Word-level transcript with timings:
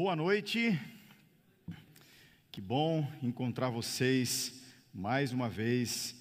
Boa 0.00 0.14
noite. 0.14 0.80
Que 2.52 2.60
bom 2.60 3.04
encontrar 3.20 3.68
vocês 3.68 4.62
mais 4.94 5.32
uma 5.32 5.48
vez. 5.48 6.14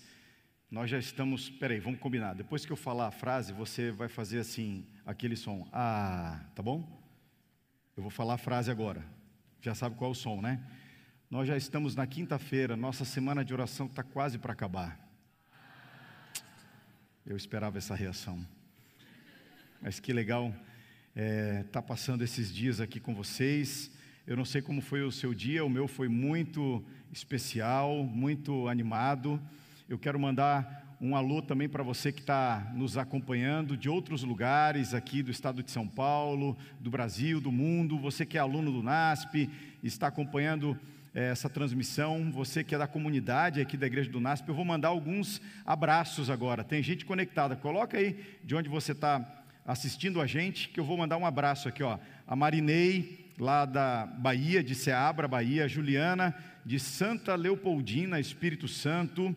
Nós 0.72 0.90
já 0.90 0.98
estamos. 0.98 1.48
Peraí, 1.48 1.80
vamos 1.80 2.00
combinar. 2.00 2.34
Depois 2.34 2.66
que 2.66 2.72
eu 2.72 2.76
falar 2.76 3.06
a 3.06 3.12
frase, 3.12 3.54
você 3.54 3.92
vai 3.92 4.10
fazer 4.10 4.40
assim, 4.40 4.84
aquele 5.06 5.36
som. 5.36 5.70
Ah, 5.72 6.44
tá 6.56 6.64
bom? 6.64 6.90
Eu 7.96 8.02
vou 8.02 8.10
falar 8.10 8.34
a 8.34 8.38
frase 8.40 8.72
agora. 8.72 9.06
Já 9.62 9.76
sabe 9.76 9.96
qual 9.96 10.10
é 10.10 10.12
o 10.12 10.16
som, 10.16 10.42
né? 10.42 10.60
Nós 11.30 11.48
já 11.48 11.56
estamos 11.56 11.96
na 11.96 12.08
quinta-feira, 12.08 12.76
nossa 12.76 13.06
semana 13.06 13.46
de 13.46 13.54
oração 13.54 13.86
está 13.86 14.02
quase 14.02 14.40
para 14.40 14.54
acabar. 14.54 15.00
Eu 17.24 17.38
esperava 17.38 17.78
essa 17.78 17.94
reação. 17.94 18.44
Mas 19.80 20.00
que 20.00 20.12
legal 20.12 20.52
estar 21.18 21.60
é, 21.60 21.64
tá 21.64 21.82
passando 21.82 22.24
esses 22.24 22.54
dias 22.54 22.80
aqui 22.80 23.00
com 23.00 23.16
vocês. 23.16 23.90
Eu 24.28 24.38
não 24.38 24.46
sei 24.46 24.62
como 24.62 24.82
foi 24.82 25.02
o 25.02 25.12
seu 25.12 25.34
dia, 25.34 25.66
o 25.66 25.70
meu 25.70 25.88
foi 25.88 26.08
muito 26.08 26.86
especial, 27.12 28.04
muito 28.04 28.68
animado. 28.68 29.42
Eu 29.90 29.98
quero 29.98 30.20
mandar 30.20 30.96
um 31.02 31.16
alô 31.16 31.42
também 31.42 31.68
para 31.68 31.82
você 31.82 32.12
que 32.12 32.20
está 32.20 32.72
nos 32.76 33.00
acompanhando 33.00 33.76
de 33.76 33.90
outros 33.90 34.22
lugares 34.22 34.94
aqui 34.94 35.24
do 35.24 35.32
estado 35.32 35.64
de 35.64 35.72
São 35.72 35.88
Paulo, 35.88 36.56
do 36.80 36.92
Brasil, 36.92 37.42
do 37.42 37.52
mundo. 37.52 37.98
Você 37.98 38.24
que 38.24 38.38
é 38.38 38.40
aluno 38.40 38.72
do 38.72 38.84
NASP, 38.84 39.50
está 39.82 40.06
acompanhando 40.06 40.80
é, 41.16 41.32
essa 41.32 41.50
transmissão. 41.50 42.30
Você 42.32 42.64
que 42.64 42.76
é 42.76 42.78
da 42.78 42.86
comunidade 42.86 43.60
aqui 43.60 43.76
da 43.76 43.88
Igreja 43.88 44.12
do 44.12 44.20
NASP, 44.20 44.50
eu 44.50 44.56
vou 44.56 44.66
mandar 44.66 44.90
alguns 44.90 45.42
abraços 45.66 46.30
agora. 46.30 46.64
Tem 46.64 46.84
gente 46.84 47.06
conectada. 47.06 47.56
Coloca 47.56 47.98
aí 47.98 48.24
de 48.44 48.54
onde 48.54 48.70
você 48.70 48.92
está 48.92 49.46
assistindo 49.68 50.22
a 50.22 50.26
gente, 50.26 50.70
que 50.70 50.80
eu 50.80 50.86
vou 50.86 50.98
mandar 50.98 51.18
um 51.18 51.26
abraço 51.26 51.68
aqui, 51.68 51.84
ó. 51.84 52.00
A 52.26 52.38
Marinei, 52.38 53.30
lá 53.38 53.66
da 53.66 54.06
Bahia, 54.06 54.64
de 54.64 54.74
Ceabra, 54.74 55.28
Bahia, 55.28 55.68
Juliana, 55.68 56.34
de 56.66 56.80
Santa 56.80 57.36
Leopoldina, 57.36 58.18
Espírito 58.18 58.66
Santo. 58.66 59.36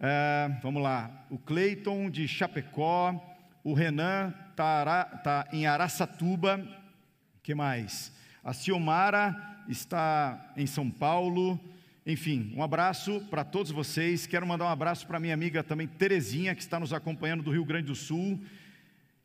É, 0.00 0.50
vamos 0.60 0.82
lá, 0.82 1.24
o 1.30 1.38
Cleiton 1.38 2.10
de 2.10 2.26
Chapecó, 2.26 3.14
o 3.62 3.72
Renan 3.72 4.34
está 4.50 5.04
tá 5.22 5.48
em 5.52 5.66
Araçatuba, 5.66 6.66
que 7.40 7.54
mais? 7.54 8.12
A 8.42 8.52
Ciomara 8.52 9.36
está 9.68 10.52
em 10.56 10.66
São 10.66 10.90
Paulo. 10.90 11.60
Enfim, 12.04 12.52
um 12.56 12.62
abraço 12.62 13.20
para 13.30 13.44
todos 13.44 13.70
vocês. 13.70 14.26
Quero 14.26 14.46
mandar 14.46 14.64
um 14.64 14.68
abraço 14.68 15.06
para 15.06 15.20
minha 15.20 15.34
amiga 15.34 15.62
também 15.62 15.86
Terezinha, 15.86 16.56
que 16.56 16.62
está 16.62 16.80
nos 16.80 16.92
acompanhando 16.92 17.44
do 17.44 17.52
Rio 17.52 17.64
Grande 17.64 17.86
do 17.86 17.94
Sul 17.94 18.40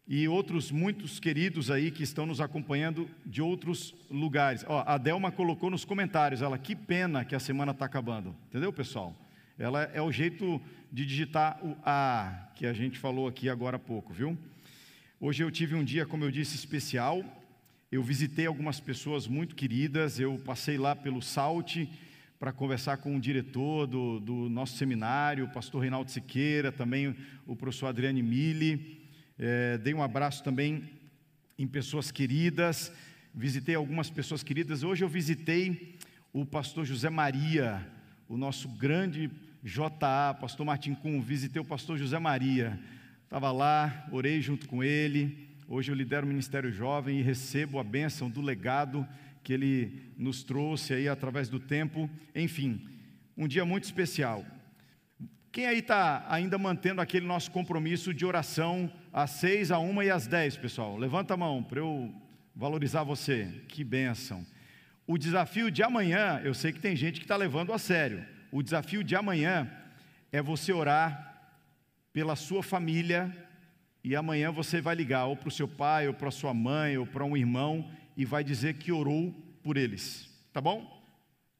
e 0.07 0.27
outros 0.27 0.71
muitos 0.71 1.19
queridos 1.19 1.71
aí 1.71 1.89
que 1.89 2.03
estão 2.03 2.25
nos 2.25 2.39
acompanhando 2.39 3.09
de 3.25 3.41
outros 3.41 3.95
lugares. 4.09 4.63
Ó, 4.67 4.83
a 4.85 4.97
Delma 4.97 5.31
colocou 5.31 5.69
nos 5.69 5.83
comentários, 5.83 6.41
ela, 6.41 6.57
que 6.57 6.75
pena 6.75 7.25
que 7.25 7.33
a 7.33 7.39
semana 7.39 7.71
está 7.71 7.85
acabando. 7.85 8.35
Entendeu, 8.49 8.71
pessoal? 8.71 9.15
Ela 9.57 9.83
é 9.93 10.01
o 10.01 10.11
jeito 10.11 10.61
de 10.91 11.05
digitar 11.05 11.59
o 11.63 11.75
A, 11.83 12.49
que 12.55 12.67
a 12.67 12.73
gente 12.73 12.99
falou 12.99 13.27
aqui 13.27 13.49
agora 13.49 13.77
há 13.77 13.79
pouco, 13.79 14.13
viu? 14.13 14.37
Hoje 15.19 15.43
eu 15.43 15.49
tive 15.49 15.73
um 15.75 15.83
dia, 15.83 16.05
como 16.05 16.23
eu 16.23 16.29
disse, 16.29 16.55
especial. 16.55 17.23
Eu 17.91 18.03
visitei 18.03 18.45
algumas 18.45 18.79
pessoas 18.79 19.27
muito 19.27 19.55
queridas, 19.55 20.19
eu 20.19 20.37
passei 20.45 20.77
lá 20.77 20.95
pelo 20.95 21.21
Salte 21.21 21.89
para 22.37 22.51
conversar 22.51 22.97
com 22.97 23.15
o 23.15 23.19
diretor 23.19 23.87
do, 23.87 24.19
do 24.19 24.49
nosso 24.49 24.77
seminário, 24.77 25.45
o 25.45 25.49
pastor 25.49 25.81
Reinaldo 25.81 26.11
Siqueira, 26.11 26.71
também 26.71 27.15
o 27.47 27.55
professor 27.55 27.87
Adriane 27.87 28.21
Mille. 28.21 29.04
É, 29.37 29.77
dei 29.77 29.93
um 29.93 30.01
abraço 30.01 30.41
também 30.41 30.89
em 31.59 31.67
pessoas 31.67 32.09
queridas, 32.09 32.89
visitei 33.33 33.75
algumas 33.75 34.09
pessoas 34.09 34.41
queridas. 34.41 34.81
Hoje 34.81 35.03
eu 35.03 35.09
visitei 35.09 35.97
o 36.31 36.45
pastor 36.45 36.85
José 36.85 37.09
Maria, 37.09 37.85
o 38.29 38.37
nosso 38.37 38.69
grande 38.69 39.29
JA, 39.61 40.33
pastor 40.39 40.65
Martim 40.65 40.95
Cum, 40.95 41.21
visitei 41.21 41.61
o 41.61 41.65
pastor 41.65 41.97
José 41.97 42.17
Maria. 42.17 42.79
Estava 43.25 43.51
lá, 43.51 44.07
orei 44.09 44.41
junto 44.41 44.69
com 44.69 44.81
ele. 44.81 45.49
Hoje 45.67 45.91
eu 45.91 45.95
lidero 45.95 46.25
o 46.25 46.29
Ministério 46.29 46.71
Jovem 46.71 47.19
e 47.19 47.21
recebo 47.21 47.77
a 47.77 47.83
bênção 47.83 48.29
do 48.29 48.39
legado 48.39 49.05
que 49.43 49.51
ele 49.51 50.13
nos 50.17 50.43
trouxe 50.43 50.93
aí 50.93 51.09
através 51.09 51.49
do 51.49 51.59
tempo. 51.59 52.09
Enfim, 52.33 52.87
um 53.35 53.49
dia 53.49 53.65
muito 53.65 53.83
especial. 53.83 54.45
Quem 55.51 55.65
aí 55.67 55.79
está 55.79 56.25
ainda 56.29 56.57
mantendo 56.57 57.01
aquele 57.01 57.25
nosso 57.25 57.51
compromisso 57.51 58.13
de 58.13 58.25
oração 58.25 58.91
às 59.15 59.29
seis, 59.29 59.71
à 59.71 59.79
uma 59.79 60.03
e 60.03 60.11
às 60.11 60.27
dez, 60.27 60.57
pessoal? 60.57 60.97
Levanta 60.97 61.35
a 61.35 61.37
mão 61.37 61.63
para 61.63 61.79
eu 61.79 62.13
valorizar 62.53 63.01
você. 63.03 63.63
Que 63.69 63.81
bênção. 63.81 64.45
O 65.07 65.17
desafio 65.17 65.71
de 65.71 65.81
amanhã, 65.81 66.41
eu 66.43 66.53
sei 66.53 66.73
que 66.73 66.81
tem 66.81 66.97
gente 66.97 67.21
que 67.21 67.23
está 67.23 67.37
levando 67.37 67.71
a 67.71 67.79
sério. 67.79 68.25
O 68.51 68.61
desafio 68.61 69.05
de 69.05 69.15
amanhã 69.15 69.71
é 70.33 70.41
você 70.41 70.73
orar 70.73 71.49
pela 72.11 72.35
sua 72.35 72.61
família 72.61 73.33
e 74.03 74.17
amanhã 74.17 74.51
você 74.51 74.81
vai 74.81 74.95
ligar 74.95 75.27
ou 75.27 75.37
para 75.37 75.47
o 75.47 75.51
seu 75.51 75.67
pai, 75.67 76.09
ou 76.09 76.13
para 76.13 76.27
a 76.27 76.31
sua 76.31 76.53
mãe, 76.53 76.97
ou 76.97 77.07
para 77.07 77.23
um 77.23 77.37
irmão 77.37 77.89
e 78.17 78.25
vai 78.25 78.43
dizer 78.43 78.73
que 78.73 78.91
orou 78.91 79.31
por 79.63 79.77
eles. 79.77 80.29
Tá 80.51 80.59
bom? 80.59 80.91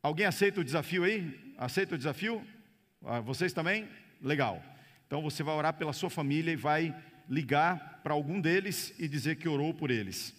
Alguém 0.04 0.26
aceita 0.26 0.60
o 0.60 0.64
desafio 0.64 1.06
aí? 1.06 1.54
Aceita 1.58 1.96
o 1.96 1.98
desafio? 1.98 2.46
Ah, 3.06 3.22
vocês 3.22 3.54
também? 3.54 3.88
Legal. 4.22 4.62
Então 5.08 5.22
você 5.22 5.42
vai 5.42 5.56
orar 5.56 5.76
pela 5.76 5.94
sua 5.94 6.10
família 6.10 6.52
e 6.52 6.58
vai 6.58 6.94
ligar 7.30 8.02
para 8.04 8.14
algum 8.14 8.40
deles 8.40 8.94
e 9.00 9.08
dizer 9.08 9.36
que 9.38 9.48
orou 9.48 9.74
por 9.74 9.92
eles. 9.92 10.34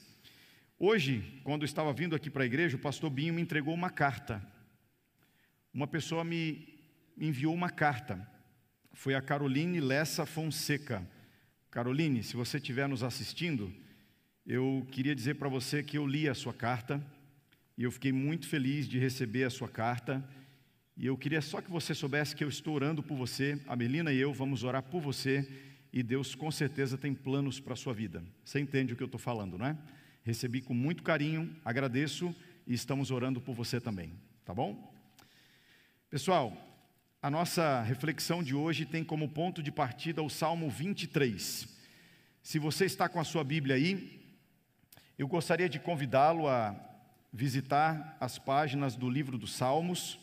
Hoje, 0.78 1.40
quando 1.42 1.62
eu 1.62 1.66
estava 1.66 1.92
vindo 1.92 2.14
aqui 2.14 2.28
para 2.28 2.42
a 2.42 2.46
igreja, 2.46 2.76
o 2.76 2.80
pastor 2.80 3.10
Binho 3.10 3.34
me 3.34 3.42
entregou 3.42 3.74
uma 3.74 3.90
carta. 3.90 4.44
Uma 5.72 5.86
pessoa 5.86 6.22
me 6.22 6.68
enviou 7.16 7.54
uma 7.54 7.70
carta. 7.70 8.26
Foi 8.92 9.14
a 9.14 9.22
Caroline 9.22 9.80
Lessa 9.80 10.26
Fonseca. 10.26 11.06
Caroline, 11.70 12.22
se 12.22 12.36
você 12.36 12.58
estiver 12.58 12.88
nos 12.88 13.02
assistindo, 13.02 13.72
eu 14.46 14.86
queria 14.90 15.14
dizer 15.14 15.34
para 15.34 15.48
você 15.48 15.82
que 15.82 15.98
eu 15.98 16.06
li 16.06 16.28
a 16.28 16.34
sua 16.34 16.54
carta 16.54 17.04
e 17.76 17.82
eu 17.82 17.90
fiquei 17.90 18.12
muito 18.12 18.46
feliz 18.46 18.88
de 18.88 18.98
receber 18.98 19.44
a 19.44 19.50
sua 19.50 19.68
carta 19.68 20.24
e 20.96 21.06
eu 21.06 21.16
queria 21.16 21.42
só 21.42 21.60
que 21.60 21.70
você 21.70 21.94
soubesse 21.94 22.34
que 22.34 22.42
eu 22.42 22.48
estou 22.48 22.74
orando 22.74 23.02
por 23.02 23.16
você, 23.16 23.60
a 23.66 23.76
Melina 23.76 24.12
e 24.12 24.18
eu 24.18 24.32
vamos 24.32 24.64
orar 24.64 24.82
por 24.82 25.02
você, 25.02 25.46
e 25.96 26.02
Deus 26.02 26.34
com 26.34 26.50
certeza 26.50 26.98
tem 26.98 27.14
planos 27.14 27.58
para 27.58 27.72
a 27.72 27.76
sua 27.76 27.94
vida. 27.94 28.22
Você 28.44 28.60
entende 28.60 28.92
o 28.92 28.96
que 28.96 29.02
eu 29.02 29.06
estou 29.06 29.18
falando, 29.18 29.56
não 29.56 29.64
é? 29.64 29.74
Recebi 30.22 30.60
com 30.60 30.74
muito 30.74 31.02
carinho, 31.02 31.56
agradeço 31.64 32.36
e 32.66 32.74
estamos 32.74 33.10
orando 33.10 33.40
por 33.40 33.54
você 33.54 33.80
também, 33.80 34.12
tá 34.44 34.52
bom? 34.52 34.94
Pessoal, 36.10 36.54
a 37.22 37.30
nossa 37.30 37.80
reflexão 37.80 38.42
de 38.42 38.54
hoje 38.54 38.84
tem 38.84 39.02
como 39.02 39.30
ponto 39.30 39.62
de 39.62 39.72
partida 39.72 40.22
o 40.22 40.28
Salmo 40.28 40.68
23. 40.68 41.66
Se 42.42 42.58
você 42.58 42.84
está 42.84 43.08
com 43.08 43.18
a 43.18 43.24
sua 43.24 43.42
Bíblia 43.42 43.76
aí, 43.76 44.36
eu 45.18 45.26
gostaria 45.26 45.66
de 45.66 45.78
convidá-lo 45.78 46.46
a 46.46 46.76
visitar 47.32 48.18
as 48.20 48.38
páginas 48.38 48.96
do 48.96 49.08
livro 49.08 49.38
dos 49.38 49.54
Salmos. 49.54 50.20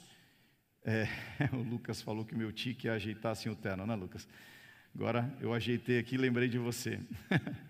É, 0.86 1.08
o 1.52 1.64
Lucas 1.64 2.00
falou 2.00 2.24
que 2.24 2.36
meu 2.36 2.52
tique 2.52 2.88
é 2.88 2.92
ajeitar 2.92 3.32
assim 3.32 3.50
o 3.50 3.56
terno, 3.56 3.88
né, 3.88 3.96
Lucas? 3.96 4.28
Agora 4.96 5.36
eu 5.42 5.52
ajeitei 5.52 5.98
aqui 5.98 6.14
e 6.14 6.20
lembrei 6.20 6.48
de 6.48 6.60
você. 6.60 7.00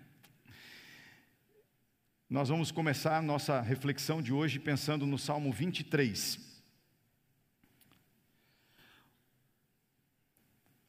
Nós 2.29 2.49
vamos 2.49 2.69
começar 2.69 3.23
nossa 3.23 3.61
reflexão 3.61 4.21
de 4.21 4.33
hoje 4.33 4.59
pensando 4.59 5.05
no 5.05 5.17
Salmo 5.17 5.49
23. 5.49 6.37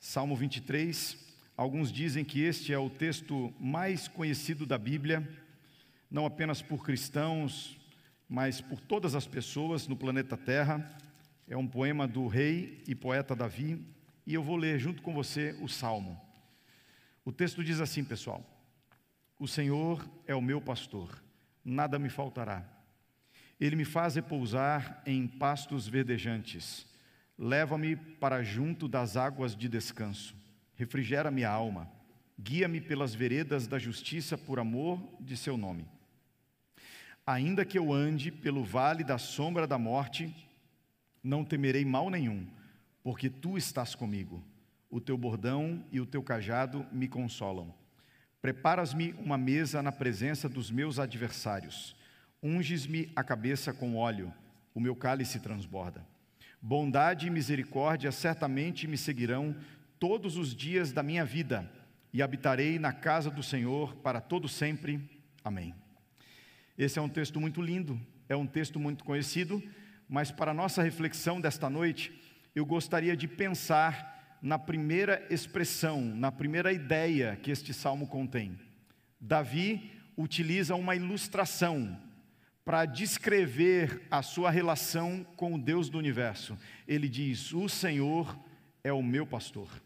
Salmo 0.00 0.34
23, 0.34 1.16
alguns 1.56 1.92
dizem 1.92 2.24
que 2.24 2.40
este 2.40 2.72
é 2.72 2.78
o 2.78 2.90
texto 2.90 3.54
mais 3.60 4.08
conhecido 4.08 4.66
da 4.66 4.76
Bíblia, 4.76 5.28
não 6.10 6.26
apenas 6.26 6.60
por 6.60 6.84
cristãos, 6.84 7.78
mas 8.28 8.60
por 8.60 8.80
todas 8.80 9.14
as 9.14 9.26
pessoas 9.26 9.86
no 9.86 9.96
planeta 9.96 10.36
Terra. 10.36 10.98
É 11.46 11.56
um 11.56 11.68
poema 11.68 12.08
do 12.08 12.26
rei 12.26 12.82
e 12.88 12.94
poeta 12.94 13.36
Davi, 13.36 13.86
e 14.26 14.34
eu 14.34 14.42
vou 14.42 14.56
ler 14.56 14.80
junto 14.80 15.00
com 15.00 15.14
você 15.14 15.56
o 15.60 15.68
salmo. 15.68 16.23
O 17.24 17.32
texto 17.32 17.64
diz 17.64 17.80
assim, 17.80 18.04
pessoal: 18.04 18.44
O 19.38 19.48
Senhor 19.48 20.06
é 20.26 20.34
o 20.34 20.42
meu 20.42 20.60
pastor, 20.60 21.22
nada 21.64 21.98
me 21.98 22.08
faltará. 22.08 22.64
Ele 23.58 23.76
me 23.76 23.84
faz 23.84 24.16
repousar 24.16 25.02
em 25.06 25.26
pastos 25.26 25.88
verdejantes, 25.88 26.86
leva-me 27.38 27.96
para 27.96 28.42
junto 28.42 28.86
das 28.86 29.16
águas 29.16 29.56
de 29.56 29.68
descanso, 29.68 30.36
refrigera 30.74 31.30
minha 31.30 31.48
alma, 31.48 31.90
guia-me 32.38 32.80
pelas 32.80 33.14
veredas 33.14 33.66
da 33.66 33.78
justiça 33.78 34.36
por 34.36 34.58
amor 34.58 35.00
de 35.20 35.36
seu 35.36 35.56
nome. 35.56 35.86
Ainda 37.26 37.64
que 37.64 37.78
eu 37.78 37.92
ande 37.92 38.30
pelo 38.30 38.62
vale 38.62 39.02
da 39.02 39.16
sombra 39.16 39.66
da 39.66 39.78
morte, 39.78 40.34
não 41.22 41.42
temerei 41.42 41.84
mal 41.84 42.10
nenhum, 42.10 42.46
porque 43.02 43.30
tu 43.30 43.56
estás 43.56 43.94
comigo. 43.94 44.44
O 44.94 45.00
teu 45.00 45.18
bordão 45.18 45.84
e 45.90 46.00
o 46.00 46.06
teu 46.06 46.22
cajado 46.22 46.86
me 46.92 47.08
consolam. 47.08 47.74
Preparas-me 48.40 49.12
uma 49.14 49.36
mesa 49.36 49.82
na 49.82 49.90
presença 49.90 50.48
dos 50.48 50.70
meus 50.70 51.00
adversários. 51.00 51.96
Unges-me 52.40 53.10
a 53.16 53.24
cabeça 53.24 53.72
com 53.74 53.96
óleo, 53.96 54.32
o 54.72 54.78
meu 54.78 54.94
cálice 54.94 55.40
transborda. 55.40 56.06
Bondade 56.62 57.26
e 57.26 57.30
misericórdia 57.30 58.12
certamente 58.12 58.86
me 58.86 58.96
seguirão 58.96 59.56
todos 59.98 60.36
os 60.36 60.54
dias 60.54 60.92
da 60.92 61.02
minha 61.02 61.24
vida, 61.24 61.68
e 62.12 62.22
habitarei 62.22 62.78
na 62.78 62.92
casa 62.92 63.32
do 63.32 63.42
Senhor 63.42 63.96
para 63.96 64.20
todo 64.20 64.48
sempre. 64.48 65.00
Amém. 65.42 65.74
Esse 66.78 67.00
é 67.00 67.02
um 67.02 67.08
texto 67.08 67.40
muito 67.40 67.60
lindo, 67.60 68.00
é 68.28 68.36
um 68.36 68.46
texto 68.46 68.78
muito 68.78 69.02
conhecido, 69.02 69.60
mas 70.08 70.30
para 70.30 70.54
nossa 70.54 70.84
reflexão 70.84 71.40
desta 71.40 71.68
noite, 71.68 72.12
eu 72.54 72.64
gostaria 72.64 73.16
de 73.16 73.26
pensar 73.26 74.13
na 74.44 74.58
primeira 74.58 75.26
expressão, 75.30 76.02
na 76.02 76.30
primeira 76.30 76.70
ideia 76.70 77.34
que 77.42 77.50
este 77.50 77.72
salmo 77.72 78.06
contém. 78.06 78.60
Davi 79.18 79.90
utiliza 80.18 80.74
uma 80.74 80.94
ilustração 80.94 81.98
para 82.62 82.84
descrever 82.84 84.02
a 84.10 84.20
sua 84.20 84.50
relação 84.50 85.24
com 85.34 85.54
o 85.54 85.58
Deus 85.58 85.88
do 85.88 85.96
universo. 85.96 86.58
Ele 86.86 87.08
diz: 87.08 87.54
"O 87.54 87.70
Senhor 87.70 88.38
é 88.84 88.92
o 88.92 89.02
meu 89.02 89.26
pastor". 89.26 89.82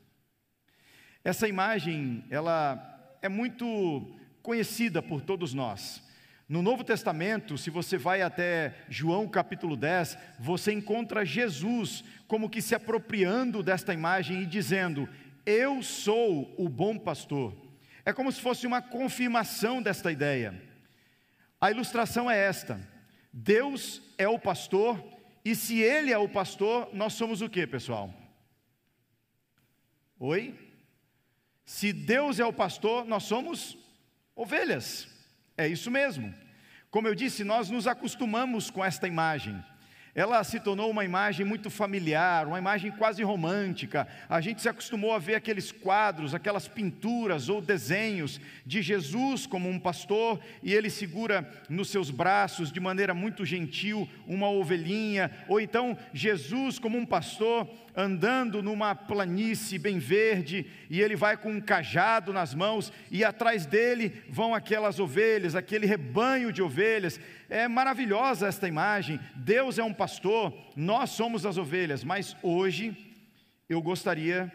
Essa 1.23 1.47
imagem, 1.47 2.25
ela 2.29 3.17
é 3.23 3.29
muito 3.29 4.13
conhecida 4.43 5.01
por 5.01 5.23
todos 5.23 5.55
nós. 5.55 6.03
No 6.49 6.63
Novo 6.63 6.83
Testamento, 6.83 7.59
se 7.59 7.69
você 7.69 7.99
vai 7.99 8.23
até 8.23 8.75
João 8.89 9.29
capítulo 9.29 9.77
10, 9.77 10.17
você 10.39 10.73
encontra 10.73 11.23
Jesus 11.23 12.03
como 12.27 12.49
que 12.49 12.63
se 12.63 12.75
apropriando 12.75 13.63
desta 13.63 13.93
imagem 13.93 14.43
e 14.43 14.47
dizendo: 14.47 15.07
Eu 15.45 15.83
sou 15.83 16.55
o 16.57 16.67
bom 16.67 16.99
pastor. 16.99 17.55
É 18.03 18.15
como 18.15 18.33
se 18.33 18.41
fosse 18.41 18.67
uma 18.67 18.81
confirmação 18.81 19.83
desta 19.83 20.11
ideia. 20.11 20.59
A 21.61 21.71
ilustração 21.71 22.31
é 22.31 22.39
esta: 22.39 22.81
Deus 23.31 24.01
é 24.17 24.27
o 24.27 24.39
pastor, 24.39 25.05
e 25.45 25.55
se 25.55 25.83
Ele 25.83 26.11
é 26.11 26.19
o 26.19 26.31
pastor, 26.31 26.89
nós 26.95 27.13
somos 27.13 27.43
o 27.43 27.51
que, 27.51 27.67
pessoal? 27.67 28.15
Oi? 30.19 30.59
Se 31.67 31.93
Deus 31.93 32.41
é 32.41 32.47
o 32.47 32.55
pastor, 32.55 33.05
nós 33.05 33.25
somos 33.25 33.77
ovelhas. 34.35 35.18
É 35.59 35.67
isso 35.67 35.91
mesmo. 35.91 36.33
Como 36.89 37.09
eu 37.09 37.17
disse, 37.17 37.43
nós 37.43 37.69
nos 37.69 37.89
acostumamos 37.89 38.71
com 38.71 38.85
esta 38.85 39.09
imagem. 39.09 39.61
Ela 40.15 40.43
se 40.45 40.61
tornou 40.61 40.89
uma 40.89 41.05
imagem 41.05 41.45
muito 41.45 41.69
familiar, 41.69 42.47
uma 42.47 42.59
imagem 42.59 42.93
quase 42.93 43.25
romântica. 43.25 44.07
A 44.29 44.41
gente 44.41 44.63
se 44.63 44.69
acostumou 44.69 45.13
a 45.13 45.19
ver 45.19 45.35
aqueles 45.35 45.73
quadros, 45.73 46.33
aquelas 46.33 46.69
pinturas 46.69 47.49
ou 47.49 47.61
desenhos 47.61 48.41
de 48.65 48.83
Jesus 48.83 49.47
como 49.47 49.69
um 49.69 49.81
pastor 49.81 50.41
e 50.63 50.73
ele 50.73 50.91
segura 50.91 51.49
nos 51.69 51.91
seus 51.91 52.09
braços 52.09 52.71
de 52.71 52.79
maneira 52.79 53.13
muito 53.13 53.45
gentil 53.45 54.09
uma 54.27 54.49
ovelhinha, 54.49 55.31
ou 55.49 55.61
então 55.61 55.99
Jesus 56.13 56.79
como 56.79 56.97
um 56.97 57.07
pastor 57.07 57.69
andando 57.99 58.63
numa 58.63 58.95
planície 58.95 59.77
bem 59.77 59.99
verde, 59.99 60.65
e 60.89 61.01
ele 61.01 61.17
vai 61.17 61.37
com 61.37 61.51
um 61.51 61.61
cajado 61.61 62.33
nas 62.33 62.55
mãos, 62.55 62.93
e 63.11 63.25
atrás 63.25 63.67
dele 63.67 64.23
vão 64.29 64.55
aquelas 64.55 65.01
ovelhas, 65.01 65.57
aquele 65.57 65.85
rebanho 65.85 66.53
de 66.53 66.63
ovelhas. 66.63 67.19
É 67.51 67.67
maravilhosa 67.67 68.47
esta 68.47 68.69
imagem. 68.69 69.19
Deus 69.35 69.81
é 69.81 69.83
um 69.83 69.93
pastor, 69.93 70.57
nós 70.77 71.11
somos 71.11 71.45
as 71.45 71.59
ovelhas, 71.59 72.05
mas 72.05 72.37
hoje 72.41 72.97
eu 73.69 73.83
gostaria 73.83 74.53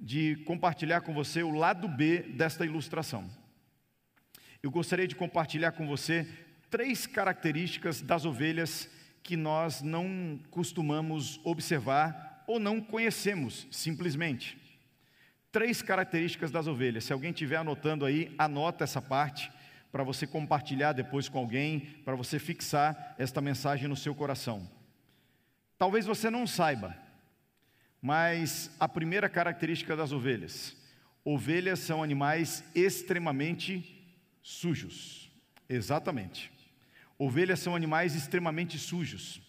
de 0.00 0.36
compartilhar 0.46 1.02
com 1.02 1.12
você 1.12 1.42
o 1.42 1.52
lado 1.52 1.86
B 1.88 2.20
desta 2.20 2.64
ilustração. 2.64 3.28
Eu 4.62 4.70
gostaria 4.70 5.06
de 5.06 5.14
compartilhar 5.14 5.72
com 5.72 5.86
você 5.86 6.26
três 6.70 7.06
características 7.06 8.00
das 8.00 8.24
ovelhas 8.24 8.88
que 9.22 9.36
nós 9.36 9.82
não 9.82 10.40
costumamos 10.50 11.38
observar 11.44 12.27
ou 12.48 12.58
não 12.58 12.80
conhecemos, 12.80 13.68
simplesmente. 13.70 14.56
Três 15.52 15.82
características 15.82 16.50
das 16.50 16.66
ovelhas. 16.66 17.04
Se 17.04 17.12
alguém 17.12 17.30
estiver 17.30 17.56
anotando 17.56 18.06
aí, 18.06 18.34
anota 18.38 18.84
essa 18.84 19.02
parte 19.02 19.52
para 19.92 20.02
você 20.02 20.26
compartilhar 20.26 20.92
depois 20.92 21.28
com 21.28 21.38
alguém, 21.38 21.80
para 22.04 22.16
você 22.16 22.38
fixar 22.38 23.14
esta 23.18 23.40
mensagem 23.40 23.86
no 23.86 23.96
seu 23.96 24.14
coração. 24.14 24.68
Talvez 25.76 26.06
você 26.06 26.30
não 26.30 26.46
saiba, 26.46 26.96
mas 28.00 28.74
a 28.80 28.88
primeira 28.88 29.28
característica 29.28 29.94
das 29.94 30.10
ovelhas: 30.10 30.74
ovelhas 31.22 31.80
são 31.80 32.02
animais 32.02 32.64
extremamente 32.74 33.94
sujos. 34.42 35.30
Exatamente. 35.68 36.50
Ovelhas 37.18 37.60
são 37.60 37.76
animais 37.76 38.14
extremamente 38.14 38.78
sujos. 38.78 39.47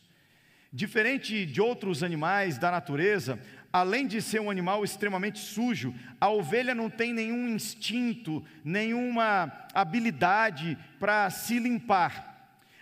Diferente 0.72 1.46
de 1.46 1.60
outros 1.60 2.04
animais 2.04 2.58
da 2.60 2.70
natureza, 2.70 3.40
além 3.74 4.06
de 4.06 4.22
ser 4.22 4.40
um 4.40 4.52
animal 4.52 4.84
extremamente 4.84 5.40
sujo, 5.40 5.94
a 6.22 6.30
ovelha 6.30 6.76
não 6.76 6.90
tem 6.90 7.12
nenhum 7.12 7.48
instinto, 7.48 8.44
nenhuma 8.64 9.52
habilidade 9.74 10.78
para 11.00 11.30
se 11.32 11.58
limpar. 11.58 12.30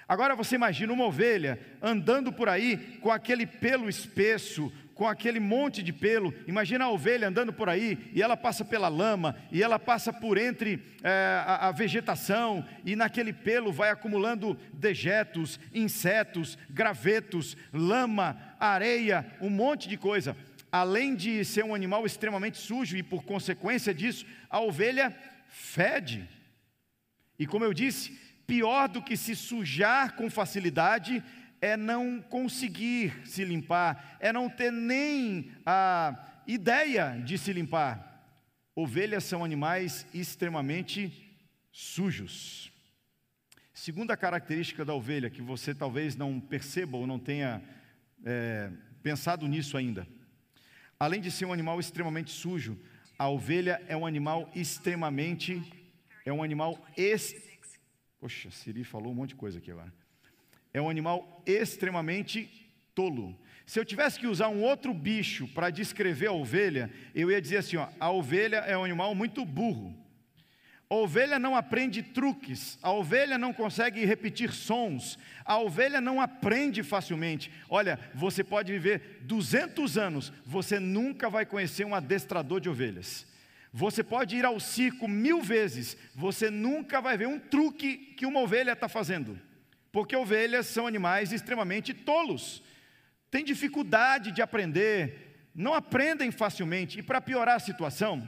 Agora 0.08 0.36
você 0.36 0.56
imagina 0.56 0.94
uma 0.94 1.06
ovelha 1.06 1.60
andando 1.82 2.32
por 2.32 2.48
aí 2.48 2.98
com 3.02 3.12
aquele 3.12 3.46
pelo 3.46 3.90
espesso, 3.90 4.72
com 4.98 5.08
aquele 5.08 5.40
monte 5.40 5.84
de 5.84 5.94
pelo. 5.94 6.34
Imagina 6.48 6.86
a 6.86 6.90
ovelha 6.90 7.28
andando 7.28 7.54
por 7.54 7.70
aí 7.70 8.10
e 8.14 8.22
ela 8.22 8.36
passa 8.36 8.66
pela 8.66 8.88
lama 8.88 9.36
e 9.52 9.62
ela 9.62 9.78
passa 9.78 10.12
por 10.12 10.40
entre 10.40 10.84
é, 11.04 11.44
a, 11.46 11.68
a 11.68 11.72
vegetação 11.72 12.66
e 12.84 12.96
naquele 12.96 13.32
pelo 13.32 13.72
vai 13.72 13.92
acumulando 13.92 14.58
dejetos, 14.74 15.60
insetos, 15.72 16.58
gravetos, 16.70 17.56
lama, 17.72 18.36
areia, 18.60 19.24
um 19.40 19.52
monte 19.52 19.88
de 19.88 19.98
coisa. 19.98 20.36
Além 20.72 21.16
de 21.16 21.46
ser 21.46 21.64
um 21.64 21.76
animal 21.76 22.06
extremamente 22.06 22.58
sujo 22.58 22.98
e 22.98 23.04
por 23.04 23.24
consequência 23.24 23.94
disso, 23.94 24.26
a 24.50 24.60
ovelha 24.60 25.16
fede. 25.48 26.28
E 27.38 27.46
como 27.46 27.64
eu 27.64 27.74
disse, 27.74 28.20
pior 28.48 28.88
do 28.88 29.02
que 29.02 29.16
se 29.16 29.36
sujar 29.36 30.16
com 30.16 30.30
facilidade 30.30 31.24
é 31.62 31.76
não 31.76 32.22
conseguir 32.22 33.26
se 33.26 33.44
limpar, 33.44 34.18
é 34.20 34.32
não 34.32 34.50
ter 34.50 34.72
nem 34.72 35.52
a 35.66 36.42
ideia 36.46 37.20
de 37.24 37.38
se 37.38 37.52
limpar. 37.52 38.06
Ovelhas 38.76 39.24
são 39.24 39.44
animais 39.44 40.06
extremamente 40.14 41.12
sujos. 41.72 42.72
Segunda 43.74 44.16
característica 44.16 44.86
da 44.86 44.94
ovelha, 44.94 45.30
que 45.30 45.42
você 45.42 45.74
talvez 45.74 46.16
não 46.16 46.40
perceba 46.40 46.98
ou 46.98 47.08
não 47.08 47.20
tenha 47.20 47.62
é, 48.26 48.72
pensado 49.02 49.48
nisso 49.48 49.78
ainda. 49.78 50.08
Além 51.00 51.22
de 51.22 51.32
ser 51.32 51.46
um 51.46 51.54
animal 51.54 51.80
extremamente 51.80 52.32
sujo, 52.32 52.80
a 53.18 53.30
ovelha 53.30 53.82
é 53.88 53.96
um 53.96 54.06
animal 54.06 54.50
extremamente, 54.56 55.62
é 56.26 56.32
um 56.32 56.44
animal 56.44 56.84
ex... 56.96 57.36
Poxa, 58.20 58.50
Siri 58.50 58.84
falou 58.84 59.12
um 59.12 59.16
monte 59.16 59.30
de 59.30 59.36
coisa 59.36 59.60
aqui 59.60 59.72
agora 59.72 59.94
é 60.78 60.82
um 60.82 60.90
animal 60.90 61.42
extremamente 61.46 62.50
tolo. 62.94 63.38
Se 63.66 63.80
eu 63.80 63.86
tivesse 63.86 64.20
que 64.20 64.28
usar 64.28 64.48
um 64.50 64.62
outro 64.62 64.94
bicho 64.94 65.48
para 65.50 65.70
descrever 65.70 66.28
a 66.28 66.32
ovelha, 66.32 66.92
eu 67.14 67.32
ia 67.32 67.42
dizer 67.42 67.58
assim: 67.58 67.78
ó, 67.78 67.88
a 68.00 68.12
ovelha 68.12 68.58
é 68.58 68.78
um 68.78 68.84
animal 68.84 69.14
muito 69.16 69.44
burro. 69.44 69.96
A 70.90 70.96
ovelha 70.96 71.38
não 71.38 71.54
aprende 71.54 72.02
truques, 72.02 72.80
a 72.82 72.94
ovelha 72.94 73.38
não 73.38 73.52
consegue 73.52 74.06
repetir 74.06 74.54
sons, 74.54 75.20
a 75.44 75.58
ovelha 75.58 76.00
não 76.00 76.22
aprende 76.22 76.82
facilmente. 76.82 77.52
Olha, 77.70 78.00
você 78.16 78.42
pode 78.42 78.72
viver 78.72 79.20
200 79.24 79.98
anos, 79.98 80.32
você 80.46 80.80
nunca 80.80 81.30
vai 81.30 81.46
conhecer 81.46 81.86
um 81.86 81.94
adestrador 81.94 82.62
de 82.62 82.70
ovelhas. 82.70 83.28
Você 83.74 84.02
pode 84.02 84.38
ir 84.38 84.46
ao 84.46 84.62
circo 84.62 85.10
mil 85.10 85.42
vezes, 85.42 85.98
você 86.16 86.50
nunca 86.50 87.02
vai 87.02 87.18
ver 87.18 87.28
um 87.28 87.38
truque 87.38 87.98
que 88.16 88.26
uma 88.26 88.40
ovelha 88.40 88.72
está 88.72 88.88
fazendo 88.88 89.38
porque 89.92 90.16
ovelhas 90.16 90.68
são 90.68 90.88
animais 90.88 91.32
extremamente 91.32 91.94
tolos, 91.94 92.64
têm 93.32 93.44
dificuldade 93.44 94.32
de 94.32 94.42
aprender, 94.42 95.50
não 95.54 95.74
aprendem 95.74 96.32
facilmente, 96.32 97.00
e 97.00 97.04
para 97.04 97.22
piorar 97.22 97.56
a 97.56 97.60
situação, 97.60 98.28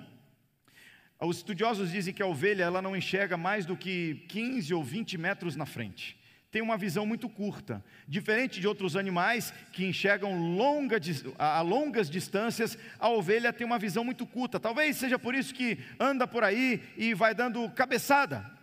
os 1.22 1.38
estudiosos 1.38 1.92
dizem 1.92 2.14
que 2.14 2.24
a 2.24 2.28
ovelha 2.28 2.64
ela 2.64 2.82
não 2.82 2.96
enxerga 2.96 3.36
mais 3.36 3.66
do 3.66 3.76
que 3.76 4.26
15 4.30 4.74
ou 4.74 4.84
20 4.84 5.18
metros 5.18 5.56
na 5.56 5.66
frente. 5.66 6.18
Tem 6.52 6.62
uma 6.64 6.78
visão 6.78 7.06
muito 7.06 7.30
curta, 7.30 7.84
diferente 8.08 8.60
de 8.60 8.68
outros 8.68 8.96
animais 8.96 9.54
que 9.72 9.86
enxergam 9.86 10.56
longa, 10.56 11.00
a 11.38 11.62
longas 11.62 12.10
distâncias, 12.10 12.76
a 12.98 13.08
ovelha 13.10 13.54
tem 13.54 13.68
uma 13.68 13.78
visão 13.78 14.04
muito 14.04 14.26
curta. 14.26 14.60
Talvez 14.60 14.96
seja 14.96 15.20
por 15.20 15.36
isso 15.36 15.54
que 15.54 15.78
anda 16.00 16.26
por 16.26 16.44
aí 16.44 16.82
e 16.98 17.14
vai 17.14 17.36
dando 17.36 17.70
cabeçada. 17.72 18.59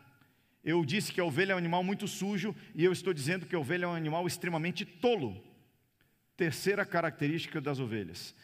Eu 0.67 0.85
disse 0.85 1.13
que 1.13 1.21
a 1.21 1.25
ovelha 1.25 1.53
é 1.53 1.55
um 1.55 1.59
animal 1.59 1.85
muito 1.85 2.09
sujo 2.09 2.53
e 2.75 2.85
eu 2.85 2.91
estou 2.91 3.15
dizendo 3.15 3.47
que 3.47 3.55
a 3.55 3.59
ovelha 3.59 3.85
é 3.85 3.89
um 3.89 3.95
animal 3.95 4.27
extremamente 4.27 4.85
tolo. 4.85 5.41
Terceira 6.37 6.85
característica 6.85 7.61
das 7.61 7.79
ovelhas: 7.79 8.35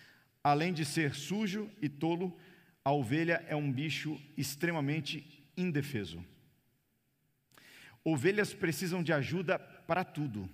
além 0.43 0.73
de 0.73 0.85
ser 0.85 1.17
sujo 1.17 1.69
e 1.83 1.89
tolo, 1.89 2.39
a 2.85 2.93
ovelha 2.93 3.45
é 3.49 3.57
um 3.57 3.73
bicho 3.73 4.21
extremamente 4.37 5.45
indefeso. 5.57 6.25
Ovelhas 8.05 8.55
precisam 8.55 9.03
de 9.03 9.13
ajuda 9.13 9.59
para 9.59 10.05
tudo. 10.05 10.49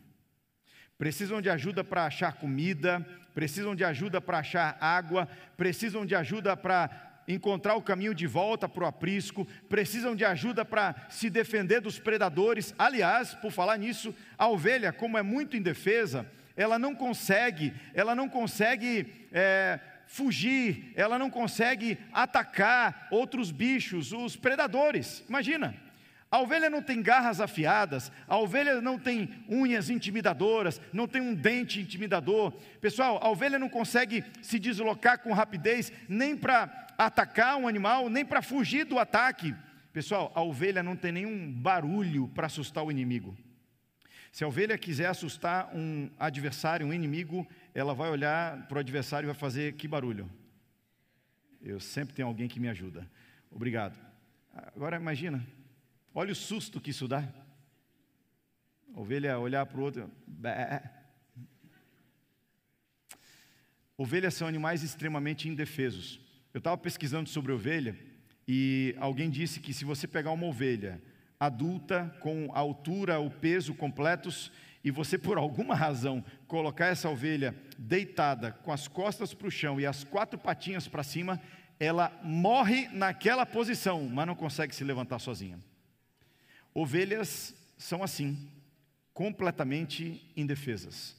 Precisam 0.97 1.43
de 1.43 1.51
ajuda 1.51 1.85
para 1.85 2.07
achar 2.07 2.33
comida, 2.33 3.07
precisam 3.35 3.77
de 3.77 3.85
ajuda 3.85 4.23
para 4.23 4.39
achar 4.39 4.79
água, 4.81 5.29
precisam 5.55 6.07
de 6.07 6.15
ajuda 6.15 6.57
para 6.57 7.08
encontrar 7.29 7.77
o 7.77 7.83
caminho 7.83 8.15
de 8.15 8.27
volta 8.27 8.67
para 8.69 8.85
o 8.85 8.87
aprisco, 8.87 9.47
precisam 9.69 10.17
de 10.17 10.25
ajuda 10.25 10.65
para 10.65 10.95
se 11.11 11.29
defender 11.29 11.81
dos 11.81 11.99
predadores. 11.99 12.75
Aliás, 12.79 13.35
por 13.35 13.53
falar 13.53 13.77
nisso, 13.77 14.15
a 14.39 14.49
ovelha, 14.49 14.93
como 14.93 15.19
é 15.19 15.23
muito 15.23 15.57
indefesa, 15.57 16.27
ela 16.57 16.79
não 16.79 16.95
consegue, 16.95 17.73
ela 17.95 18.15
não 18.15 18.29
consegue 18.29 19.29
é, 19.31 19.79
fugir, 20.07 20.93
ela 20.97 21.19
não 21.19 21.31
consegue 21.31 21.99
atacar 22.13 23.07
outros 23.11 23.53
bichos, 23.53 24.13
os 24.13 24.35
predadores. 24.35 25.23
Imagina. 25.29 25.88
A 26.31 26.41
ovelha 26.41 26.69
não 26.69 26.83
tem 26.83 27.01
garras 27.01 27.41
afiadas, 27.41 28.13
a 28.27 28.37
ovelha 28.37 28.83
não 28.83 28.99
tem 28.99 29.31
unhas 29.49 29.89
intimidadoras, 29.89 30.81
não 30.93 31.09
tem 31.09 31.23
um 31.23 31.35
dente 31.35 31.81
intimidador. 31.81 32.53
Pessoal, 32.81 33.19
a 33.23 33.31
ovelha 33.31 33.59
não 33.59 33.69
consegue 33.69 34.23
se 34.43 34.59
deslocar 34.59 35.21
com 35.21 35.33
rapidez 35.33 35.91
nem 36.07 36.37
para 36.37 36.87
atacar 36.99 37.57
um 37.57 37.67
animal, 37.67 38.11
nem 38.11 38.27
para 38.27 38.43
fugir 38.43 38.85
do 38.85 38.99
ataque. 38.99 39.55
Pessoal, 39.91 40.31
a 40.35 40.43
ovelha 40.43 40.83
não 40.83 40.95
tem 40.95 41.13
nenhum 41.13 41.51
barulho 41.51 42.29
para 42.29 42.47
assustar 42.47 42.85
o 42.85 42.91
inimigo. 42.91 43.35
Se 44.31 44.45
a 44.45 44.49
ovelha 44.49 44.77
quiser 44.77 45.07
assustar 45.07 45.75
um 45.75 46.11
adversário, 46.19 46.87
um 46.87 46.93
inimigo, 46.93 47.49
ela 47.75 47.95
vai 47.95 48.11
olhar 48.11 48.67
para 48.69 48.77
o 48.77 48.81
adversário 48.81 49.25
e 49.25 49.33
vai 49.33 49.35
fazer 49.35 49.73
que 49.75 49.89
barulho? 49.89 50.31
Eu 51.63 51.81
sempre 51.81 52.15
tenho 52.15 52.29
alguém 52.29 52.49
que 52.49 52.61
me 52.61 52.69
ajuda. 52.69 53.09
Obrigado. 53.51 53.99
Agora 54.77 54.97
imagina, 54.97 55.43
olha 56.19 56.33
o 56.33 56.35
susto 56.35 56.81
que 56.81 56.91
isso 56.91 57.07
dá. 57.07 57.23
A 58.93 59.01
ovelha 59.01 59.39
olhar 59.39 59.65
para 59.65 59.79
o 59.79 59.85
outro. 59.85 60.11
Bé. 60.27 60.83
Ovelhas 63.97 64.35
são 64.35 64.49
animais 64.49 64.83
extremamente 64.83 65.49
indefesos. 65.49 66.21
Eu 66.53 66.59
estava 66.59 66.77
pesquisando 66.77 67.29
sobre 67.29 67.53
ovelha 67.53 67.97
e 68.49 68.97
alguém 68.99 69.31
disse 69.31 69.61
que 69.61 69.73
se 69.73 69.85
você 69.85 70.09
pegar 70.09 70.33
uma 70.33 70.47
ovelha 70.47 71.01
adulta, 71.39 72.13
com 72.21 72.51
a 72.53 72.59
altura, 72.59 73.21
o 73.21 73.31
peso 73.31 73.73
completos, 73.73 74.51
e 74.83 74.91
você 74.91 75.17
por 75.17 75.39
alguma 75.39 75.77
razão 75.77 76.25
colocar 76.49 76.87
essa 76.87 77.09
ovelha 77.09 77.55
deitada, 77.79 78.51
com 78.51 78.73
as 78.73 78.89
costas 78.89 79.33
para 79.33 79.47
o 79.47 79.53
chão 79.53 79.79
e 79.79 79.87
as 79.87 80.03
quatro 80.03 80.37
patinhas 80.37 80.89
para 80.89 81.05
cima, 81.05 81.41
ela 81.79 82.11
morre 82.25 82.89
naquela 82.89 83.47
posição, 83.47 84.09
mas 84.09 84.27
não 84.27 84.35
consegue 84.35 84.75
se 84.75 84.83
levantar 84.83 85.21
sozinha. 85.21 85.61
Ovelhas 86.81 87.55
são 87.77 88.03
assim, 88.03 88.51
completamente 89.13 90.31
indefesas. 90.37 91.17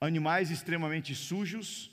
Animais 0.00 0.50
extremamente 0.50 1.14
sujos, 1.14 1.90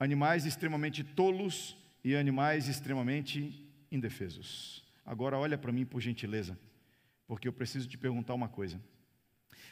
animais 0.00 0.44
extremamente 0.44 1.04
tolos, 1.04 1.76
e 2.06 2.14
animais 2.14 2.68
extremamente 2.68 3.68
indefesos. 3.90 4.84
Agora 5.04 5.36
olha 5.36 5.58
para 5.58 5.72
mim 5.72 5.84
por 5.84 6.00
gentileza, 6.00 6.56
porque 7.26 7.48
eu 7.48 7.52
preciso 7.52 7.88
te 7.88 7.98
perguntar 7.98 8.32
uma 8.32 8.48
coisa. 8.48 8.80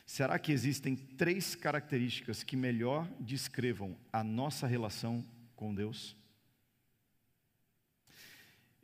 Será 0.04 0.36
que 0.36 0.50
existem 0.50 0.96
três 0.96 1.54
características 1.54 2.42
que 2.42 2.56
melhor 2.56 3.08
descrevam 3.20 3.96
a 4.12 4.24
nossa 4.24 4.66
relação 4.66 5.24
com 5.54 5.72
Deus? 5.72 6.16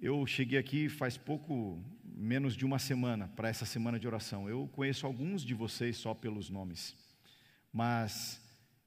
Eu 0.03 0.27
cheguei 0.27 0.59
aqui 0.59 0.89
faz 0.89 1.19
pouco 1.19 1.79
menos 2.03 2.57
de 2.57 2.65
uma 2.65 2.79
semana 2.79 3.29
para 3.37 3.51
essa 3.51 3.67
semana 3.67 4.01
de 4.01 4.07
oração. 4.07 4.49
Eu 4.49 4.67
conheço 4.69 5.05
alguns 5.05 5.43
de 5.43 5.53
vocês 5.53 5.99
só 5.99 6.15
pelos 6.15 6.49
nomes, 6.49 6.97
mas 7.71 8.41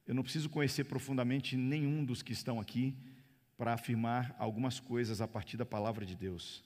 eu 0.08 0.12
não 0.12 0.24
preciso 0.24 0.50
conhecer 0.50 0.82
profundamente 0.82 1.56
nenhum 1.56 2.04
dos 2.04 2.20
que 2.20 2.32
estão 2.32 2.60
aqui 2.60 2.96
para 3.56 3.74
afirmar 3.74 4.34
algumas 4.40 4.80
coisas 4.80 5.20
a 5.20 5.28
partir 5.28 5.56
da 5.56 5.64
palavra 5.64 6.04
de 6.04 6.16
Deus. 6.16 6.64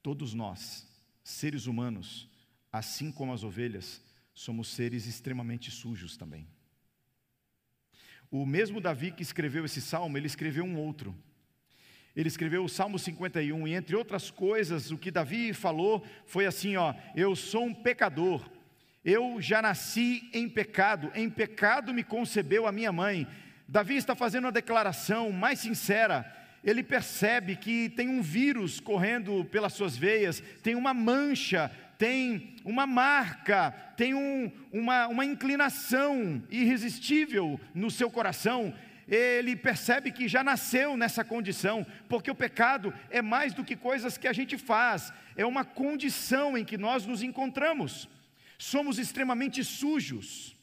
Todos 0.00 0.32
nós, 0.32 0.86
seres 1.24 1.66
humanos, 1.66 2.28
assim 2.72 3.10
como 3.10 3.32
as 3.32 3.42
ovelhas, 3.42 4.00
somos 4.32 4.68
seres 4.68 5.06
extremamente 5.06 5.72
sujos 5.72 6.16
também. 6.16 6.46
O 8.30 8.46
mesmo 8.46 8.80
Davi 8.80 9.10
que 9.10 9.24
escreveu 9.24 9.64
esse 9.64 9.80
salmo, 9.80 10.16
ele 10.16 10.28
escreveu 10.28 10.62
um 10.62 10.78
outro. 10.78 11.12
Ele 12.16 12.28
escreveu 12.28 12.64
o 12.64 12.68
Salmo 12.68 12.98
51, 12.98 13.68
e 13.68 13.74
entre 13.74 13.94
outras 13.94 14.30
coisas, 14.30 14.90
o 14.90 14.98
que 14.98 15.10
Davi 15.10 15.52
falou 15.52 16.04
foi 16.26 16.46
assim: 16.46 16.76
ó, 16.76 16.94
eu 17.14 17.36
sou 17.36 17.64
um 17.64 17.74
pecador, 17.74 18.48
eu 19.04 19.40
já 19.40 19.62
nasci 19.62 20.28
em 20.32 20.48
pecado, 20.48 21.10
em 21.14 21.30
pecado 21.30 21.94
me 21.94 22.02
concebeu 22.02 22.66
a 22.66 22.72
minha 22.72 22.92
mãe, 22.92 23.26
Davi 23.70 23.96
está 23.96 24.16
fazendo 24.16 24.46
uma 24.46 24.52
declaração 24.52 25.30
mais 25.30 25.60
sincera. 25.60 26.26
Ele 26.64 26.82
percebe 26.82 27.54
que 27.54 27.88
tem 27.90 28.08
um 28.08 28.20
vírus 28.20 28.80
correndo 28.80 29.44
pelas 29.44 29.72
suas 29.72 29.96
veias, 29.96 30.42
tem 30.60 30.74
uma 30.74 30.92
mancha, 30.92 31.70
tem 31.96 32.56
uma 32.64 32.84
marca, 32.84 33.70
tem 33.96 34.12
um, 34.12 34.50
uma, 34.72 35.06
uma 35.06 35.24
inclinação 35.24 36.42
irresistível 36.50 37.60
no 37.72 37.92
seu 37.92 38.10
coração. 38.10 38.74
Ele 39.10 39.56
percebe 39.56 40.12
que 40.12 40.28
já 40.28 40.44
nasceu 40.44 40.96
nessa 40.96 41.24
condição, 41.24 41.84
porque 42.08 42.30
o 42.30 42.34
pecado 42.34 42.94
é 43.10 43.20
mais 43.20 43.52
do 43.52 43.64
que 43.64 43.74
coisas 43.74 44.16
que 44.16 44.28
a 44.28 44.32
gente 44.32 44.56
faz, 44.56 45.12
é 45.36 45.44
uma 45.44 45.64
condição 45.64 46.56
em 46.56 46.64
que 46.64 46.78
nós 46.78 47.04
nos 47.04 47.20
encontramos. 47.20 48.08
Somos 48.56 48.98
extremamente 49.00 49.64
sujos, 49.64 50.56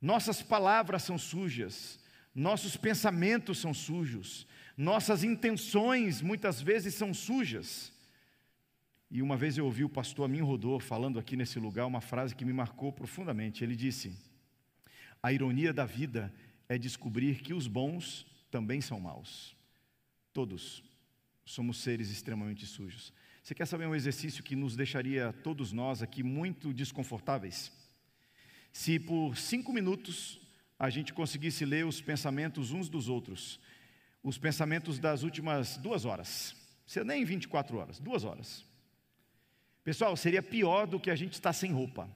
nossas 0.00 0.42
palavras 0.42 1.04
são 1.04 1.16
sujas, 1.16 2.00
nossos 2.34 2.76
pensamentos 2.76 3.58
são 3.58 3.72
sujos, 3.72 4.48
nossas 4.76 5.22
intenções 5.22 6.20
muitas 6.20 6.60
vezes 6.60 6.94
são 6.94 7.14
sujas. 7.14 7.92
E 9.08 9.22
uma 9.22 9.36
vez 9.36 9.56
eu 9.56 9.64
ouvi 9.64 9.84
o 9.84 9.88
pastor 9.88 10.24
Amin 10.24 10.40
Rodor 10.40 10.80
falando 10.80 11.20
aqui 11.20 11.36
nesse 11.36 11.60
lugar 11.60 11.86
uma 11.86 12.00
frase 12.00 12.34
que 12.34 12.44
me 12.44 12.52
marcou 12.52 12.92
profundamente. 12.92 13.62
Ele 13.62 13.76
disse: 13.76 14.12
A 15.22 15.32
ironia 15.32 15.72
da 15.72 15.84
vida 15.84 16.34
é 16.68 16.78
descobrir 16.78 17.40
que 17.40 17.54
os 17.54 17.66
bons 17.66 18.26
também 18.50 18.80
são 18.80 19.00
maus. 19.00 19.56
Todos 20.32 20.82
somos 21.44 21.78
seres 21.78 22.10
extremamente 22.10 22.66
sujos. 22.66 23.12
Você 23.42 23.54
quer 23.54 23.66
saber 23.66 23.86
um 23.86 23.94
exercício 23.94 24.42
que 24.42 24.56
nos 24.56 24.74
deixaria 24.74 25.32
todos 25.32 25.72
nós 25.72 26.02
aqui 26.02 26.22
muito 26.22 26.72
desconfortáveis? 26.72 27.70
Se 28.72 28.98
por 28.98 29.36
cinco 29.36 29.72
minutos 29.72 30.40
a 30.78 30.88
gente 30.90 31.12
conseguisse 31.12 31.64
ler 31.64 31.86
os 31.86 32.00
pensamentos 32.00 32.72
uns 32.72 32.88
dos 32.88 33.08
outros, 33.08 33.60
os 34.22 34.38
pensamentos 34.38 34.98
das 34.98 35.22
últimas 35.22 35.76
duas 35.76 36.04
horas, 36.04 36.56
se 36.86 37.02
nem 37.04 37.24
24 37.24 37.76
horas, 37.76 37.98
duas 37.98 38.24
horas. 38.24 38.64
Pessoal, 39.82 40.16
seria 40.16 40.42
pior 40.42 40.86
do 40.86 40.98
que 40.98 41.10
a 41.10 41.16
gente 41.16 41.34
estar 41.34 41.52
sem 41.52 41.70
roupa. 41.70 42.08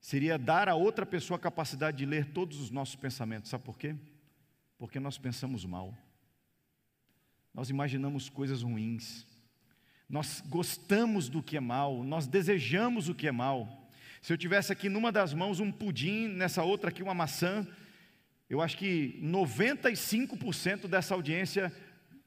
Seria 0.00 0.38
dar 0.38 0.68
a 0.68 0.74
outra 0.74 1.04
pessoa 1.04 1.36
a 1.36 1.40
capacidade 1.40 1.98
de 1.98 2.06
ler 2.06 2.32
todos 2.32 2.58
os 2.58 2.70
nossos 2.70 2.96
pensamentos. 2.96 3.50
Sabe 3.50 3.64
por 3.64 3.78
quê? 3.78 3.94
Porque 4.78 4.98
nós 4.98 5.18
pensamos 5.18 5.64
mal. 5.64 5.94
Nós 7.52 7.68
imaginamos 7.68 8.28
coisas 8.28 8.62
ruins. 8.62 9.26
Nós 10.08 10.42
gostamos 10.48 11.28
do 11.28 11.42
que 11.42 11.56
é 11.56 11.60
mal, 11.60 12.02
nós 12.02 12.26
desejamos 12.26 13.08
o 13.08 13.14
que 13.14 13.28
é 13.28 13.32
mal. 13.32 13.88
Se 14.20 14.32
eu 14.32 14.36
tivesse 14.36 14.72
aqui 14.72 14.88
numa 14.88 15.12
das 15.12 15.32
mãos 15.32 15.60
um 15.60 15.70
pudim, 15.70 16.26
nessa 16.26 16.64
outra 16.64 16.90
aqui 16.90 17.00
uma 17.00 17.14
maçã, 17.14 17.66
eu 18.48 18.60
acho 18.60 18.76
que 18.76 19.20
95% 19.22 20.88
dessa 20.88 21.14
audiência 21.14 21.72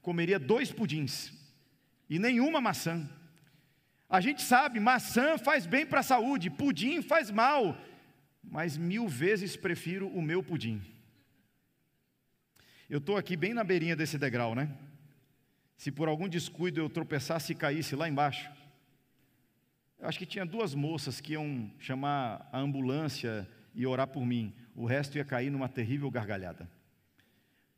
comeria 0.01 0.39
dois 0.39 0.71
pudins 0.71 1.33
e 2.09 2.17
nenhuma 2.17 2.61
maçã. 2.61 3.09
A 4.13 4.21
gente 4.21 4.43
sabe, 4.43 4.79
maçã 4.79 5.39
faz 5.39 5.65
bem 5.65 5.87
para 5.87 6.01
a 6.01 6.03
saúde, 6.03 6.47
pudim 6.47 7.01
faz 7.01 7.31
mal, 7.31 7.75
mas 8.43 8.77
mil 8.77 9.07
vezes 9.07 9.55
prefiro 9.55 10.07
o 10.07 10.21
meu 10.21 10.43
pudim. 10.43 10.79
Eu 12.87 12.99
estou 12.99 13.17
aqui 13.17 13.35
bem 13.35 13.55
na 13.55 13.63
beirinha 13.63 13.95
desse 13.95 14.19
degrau, 14.19 14.53
né? 14.53 14.69
Se 15.75 15.91
por 15.91 16.07
algum 16.07 16.29
descuido 16.29 16.79
eu 16.79 16.91
tropeçasse 16.91 17.53
e 17.53 17.55
caísse 17.55 17.95
lá 17.95 18.07
embaixo, 18.07 18.51
eu 19.97 20.07
acho 20.07 20.19
que 20.19 20.27
tinha 20.27 20.45
duas 20.45 20.75
moças 20.75 21.19
que 21.19 21.33
iam 21.33 21.71
chamar 21.79 22.47
a 22.51 22.59
ambulância 22.59 23.49
e 23.73 23.83
orar 23.83 24.05
por 24.05 24.23
mim. 24.23 24.53
O 24.75 24.85
resto 24.85 25.17
ia 25.17 25.25
cair 25.25 25.49
numa 25.49 25.67
terrível 25.67 26.11
gargalhada. 26.11 26.69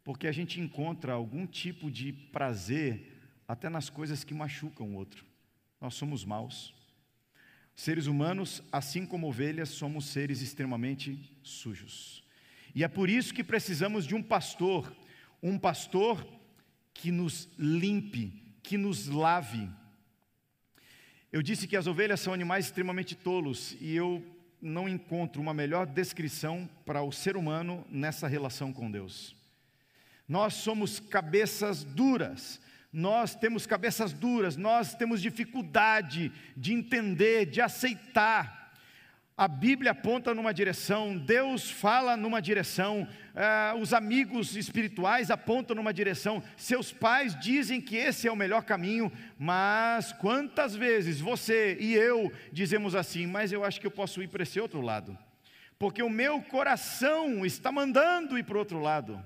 Porque 0.04 0.28
a 0.28 0.34
gente 0.34 0.60
encontra 0.60 1.14
algum 1.14 1.48
tipo 1.48 1.90
de 1.90 2.12
prazer 2.12 3.22
até 3.48 3.70
nas 3.70 3.90
coisas 3.90 4.26
que 4.26 4.34
machucam 4.34 4.88
o 4.88 4.96
outro. 4.96 5.26
Nós 5.86 5.94
somos 5.94 6.26
maus. 6.26 6.74
Seres 7.76 8.08
humanos, 8.08 8.64
assim 8.72 9.06
como 9.06 9.28
ovelhas, 9.28 9.70
somos 9.70 10.06
seres 10.06 10.42
extremamente 10.42 11.38
sujos. 11.44 12.24
E 12.74 12.84
é 12.84 12.88
por 12.88 13.08
isso 13.08 13.32
que 13.32 13.44
precisamos 13.44 14.04
de 14.04 14.16
um 14.16 14.24
pastor, 14.24 14.92
um 15.44 15.60
pastor 15.60 16.28
que 16.92 17.12
nos 17.12 17.48
limpe, 17.56 18.34
que 18.64 18.80
nos 18.80 19.06
lave, 19.06 19.70
Eu 21.32 21.44
disse 21.44 21.68
que 21.68 21.78
as 21.78 21.86
ovelhas 21.86 22.20
são 22.20 22.34
animais 22.34 22.66
extremamente 22.66 23.14
tolos 23.14 23.78
e 23.80 23.96
eu 23.96 24.26
não 24.60 24.90
encontro 24.90 25.40
uma 25.40 25.54
melhor 25.54 25.86
descrição 25.86 26.68
para 26.84 27.04
o 27.04 27.12
ser 27.12 27.38
humano 27.38 27.86
nessa 27.92 28.28
relação 28.28 28.74
com 28.74 28.90
Deus. 28.90 29.36
Nós 30.28 30.56
somos 30.56 31.00
cabeças 31.00 31.84
duras, 31.84 32.60
nós 32.96 33.36
temos 33.36 33.68
cabeças 33.68 34.14
duras, 34.14 34.56
nós 34.58 34.96
temos 34.96 35.22
dificuldade 35.22 36.32
de 36.56 36.74
entender, 36.74 37.46
de 37.46 37.62
aceitar 37.62 38.66
a 39.38 39.50
Bíblia 39.50 39.92
aponta 39.92 40.34
numa 40.34 40.54
direção, 40.54 41.18
Deus 41.18 41.70
fala 41.70 42.16
numa 42.16 42.42
direção, 42.42 43.06
eh, 43.36 43.74
os 43.78 43.94
amigos 43.94 44.56
espirituais 44.56 45.30
apontam 45.30 45.76
numa 45.76 45.94
direção, 45.94 46.42
seus 46.56 46.94
pais 46.94 47.38
dizem 47.38 47.82
que 47.82 47.98
esse 47.98 48.30
é 48.30 48.32
o 48.32 48.36
melhor 48.36 48.64
caminho, 48.64 49.12
mas 49.38 50.14
quantas 50.14 50.74
vezes 50.74 51.20
você 51.20 51.76
e 51.82 51.94
eu 51.94 52.32
dizemos 52.50 52.96
assim, 52.96 53.28
mas 53.28 53.52
eu 53.52 53.66
acho 53.66 53.82
que 53.82 53.88
eu 53.88 53.92
posso 53.92 54.24
ir 54.24 54.30
para 54.30 54.44
esse 54.44 54.58
outro 54.58 54.80
lado, 54.80 55.18
porque 55.78 56.02
o 56.02 56.10
meu 56.10 56.42
coração 56.42 57.46
está 57.46 57.74
mandando 57.74 58.38
ir 58.38 58.44
para 58.44 58.56
o 58.56 58.60
outro 58.60 58.80
lado. 58.80 59.22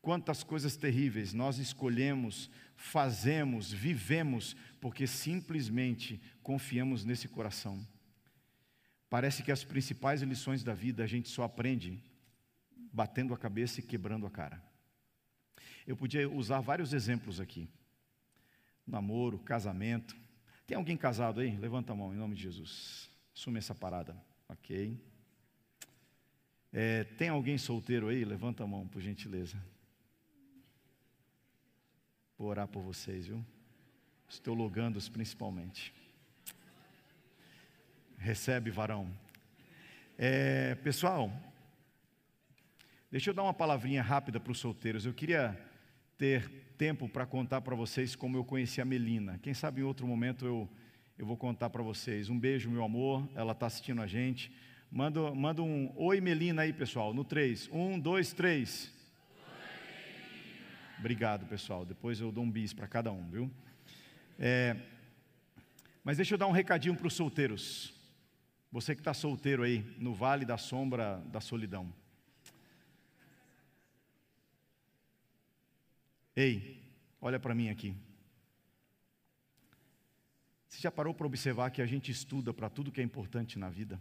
Quantas 0.00 0.42
coisas 0.42 0.74
terríveis 0.74 1.34
nós 1.34 1.58
escolhemos, 1.58 2.48
fazemos, 2.78 3.72
vivemos, 3.72 4.56
porque 4.80 5.04
simplesmente 5.04 6.22
confiamos 6.42 7.04
nesse 7.04 7.28
coração. 7.28 7.84
Parece 9.10 9.42
que 9.42 9.50
as 9.50 9.64
principais 9.64 10.22
lições 10.22 10.62
da 10.62 10.74
vida 10.74 11.02
a 11.02 11.06
gente 11.06 11.28
só 11.28 11.42
aprende 11.42 12.00
batendo 12.92 13.34
a 13.34 13.36
cabeça 13.36 13.80
e 13.80 13.82
quebrando 13.82 14.26
a 14.26 14.30
cara. 14.30 14.62
Eu 15.86 15.96
podia 15.96 16.30
usar 16.30 16.60
vários 16.60 16.92
exemplos 16.92 17.40
aqui: 17.40 17.68
namoro, 18.86 19.40
casamento. 19.40 20.16
Tem 20.64 20.76
alguém 20.76 20.96
casado 20.96 21.40
aí? 21.40 21.56
Levanta 21.56 21.92
a 21.92 21.96
mão 21.96 22.14
em 22.14 22.16
nome 22.16 22.36
de 22.36 22.42
Jesus. 22.42 23.10
Assume 23.34 23.58
essa 23.58 23.74
parada, 23.74 24.16
ok? 24.48 25.02
É, 26.72 27.02
tem 27.04 27.28
alguém 27.28 27.58
solteiro 27.58 28.08
aí? 28.08 28.24
Levanta 28.24 28.62
a 28.62 28.66
mão, 28.66 28.86
por 28.86 29.00
gentileza. 29.02 29.60
Vou 32.38 32.50
orar 32.50 32.68
por 32.68 32.80
vocês, 32.80 33.26
viu? 33.26 33.44
Os 34.28 34.38
principalmente. 35.08 35.92
Recebe, 38.16 38.70
varão. 38.70 39.10
É, 40.16 40.76
pessoal, 40.76 41.32
deixa 43.10 43.30
eu 43.30 43.34
dar 43.34 43.42
uma 43.42 43.52
palavrinha 43.52 44.02
rápida 44.02 44.38
para 44.38 44.52
os 44.52 44.60
solteiros. 44.60 45.04
Eu 45.04 45.12
queria 45.12 45.58
ter 46.16 46.48
tempo 46.78 47.08
para 47.08 47.26
contar 47.26 47.60
para 47.60 47.74
vocês 47.74 48.14
como 48.14 48.36
eu 48.36 48.44
conheci 48.44 48.80
a 48.80 48.84
Melina. 48.84 49.40
Quem 49.42 49.52
sabe 49.52 49.80
em 49.80 49.84
outro 49.84 50.06
momento 50.06 50.46
eu, 50.46 50.70
eu 51.18 51.26
vou 51.26 51.36
contar 51.36 51.70
para 51.70 51.82
vocês. 51.82 52.30
Um 52.30 52.38
beijo, 52.38 52.70
meu 52.70 52.84
amor. 52.84 53.28
Ela 53.34 53.50
está 53.50 53.66
assistindo 53.66 54.00
a 54.00 54.06
gente. 54.06 54.52
Manda, 54.88 55.34
manda 55.34 55.60
um 55.60 55.92
oi, 55.96 56.20
Melina, 56.20 56.62
aí, 56.62 56.72
pessoal. 56.72 57.12
No 57.12 57.24
3. 57.24 57.68
Um, 57.72 57.98
dois, 57.98 58.32
três. 58.32 58.96
Obrigado, 60.98 61.46
pessoal. 61.46 61.86
Depois 61.86 62.20
eu 62.20 62.32
dou 62.32 62.42
um 62.42 62.50
bis 62.50 62.72
para 62.72 62.88
cada 62.88 63.12
um, 63.12 63.30
viu? 63.30 63.48
É, 64.36 64.76
mas 66.02 66.16
deixa 66.16 66.34
eu 66.34 66.38
dar 66.38 66.48
um 66.48 66.52
recadinho 66.52 66.96
para 66.96 67.06
os 67.06 67.14
solteiros. 67.14 67.94
Você 68.72 68.96
que 68.96 69.00
está 69.00 69.14
solteiro 69.14 69.62
aí, 69.62 69.78
no 69.98 70.12
vale 70.12 70.44
da 70.44 70.58
sombra 70.58 71.18
da 71.26 71.40
solidão. 71.40 71.94
Ei, 76.34 76.82
olha 77.20 77.38
para 77.38 77.54
mim 77.54 77.68
aqui. 77.68 77.94
Você 80.68 80.80
já 80.80 80.90
parou 80.90 81.14
para 81.14 81.26
observar 81.28 81.70
que 81.70 81.80
a 81.80 81.86
gente 81.86 82.10
estuda 82.10 82.52
para 82.52 82.68
tudo 82.68 82.90
que 82.90 83.00
é 83.00 83.04
importante 83.04 83.56
na 83.56 83.70
vida? 83.70 84.00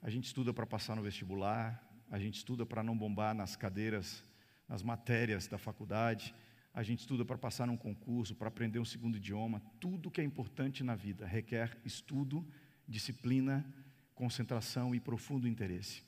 A 0.00 0.08
gente 0.08 0.24
estuda 0.24 0.54
para 0.54 0.64
passar 0.64 0.96
no 0.96 1.02
vestibular, 1.02 1.86
a 2.10 2.18
gente 2.18 2.36
estuda 2.36 2.64
para 2.64 2.82
não 2.82 2.96
bombar 2.96 3.34
nas 3.34 3.56
cadeiras, 3.56 4.24
nas 4.70 4.84
matérias 4.84 5.48
da 5.48 5.58
faculdade, 5.58 6.32
a 6.72 6.84
gente 6.84 7.00
estuda 7.00 7.24
para 7.24 7.36
passar 7.36 7.66
num 7.66 7.76
concurso, 7.76 8.36
para 8.36 8.46
aprender 8.46 8.78
um 8.78 8.84
segundo 8.84 9.16
idioma. 9.16 9.60
Tudo 9.80 10.12
que 10.12 10.20
é 10.20 10.24
importante 10.24 10.84
na 10.84 10.94
vida 10.94 11.26
requer 11.26 11.76
estudo 11.84 12.46
disciplina, 12.86 13.66
concentração 14.14 14.94
e 14.94 15.00
profundo 15.00 15.48
interesse. 15.48 16.04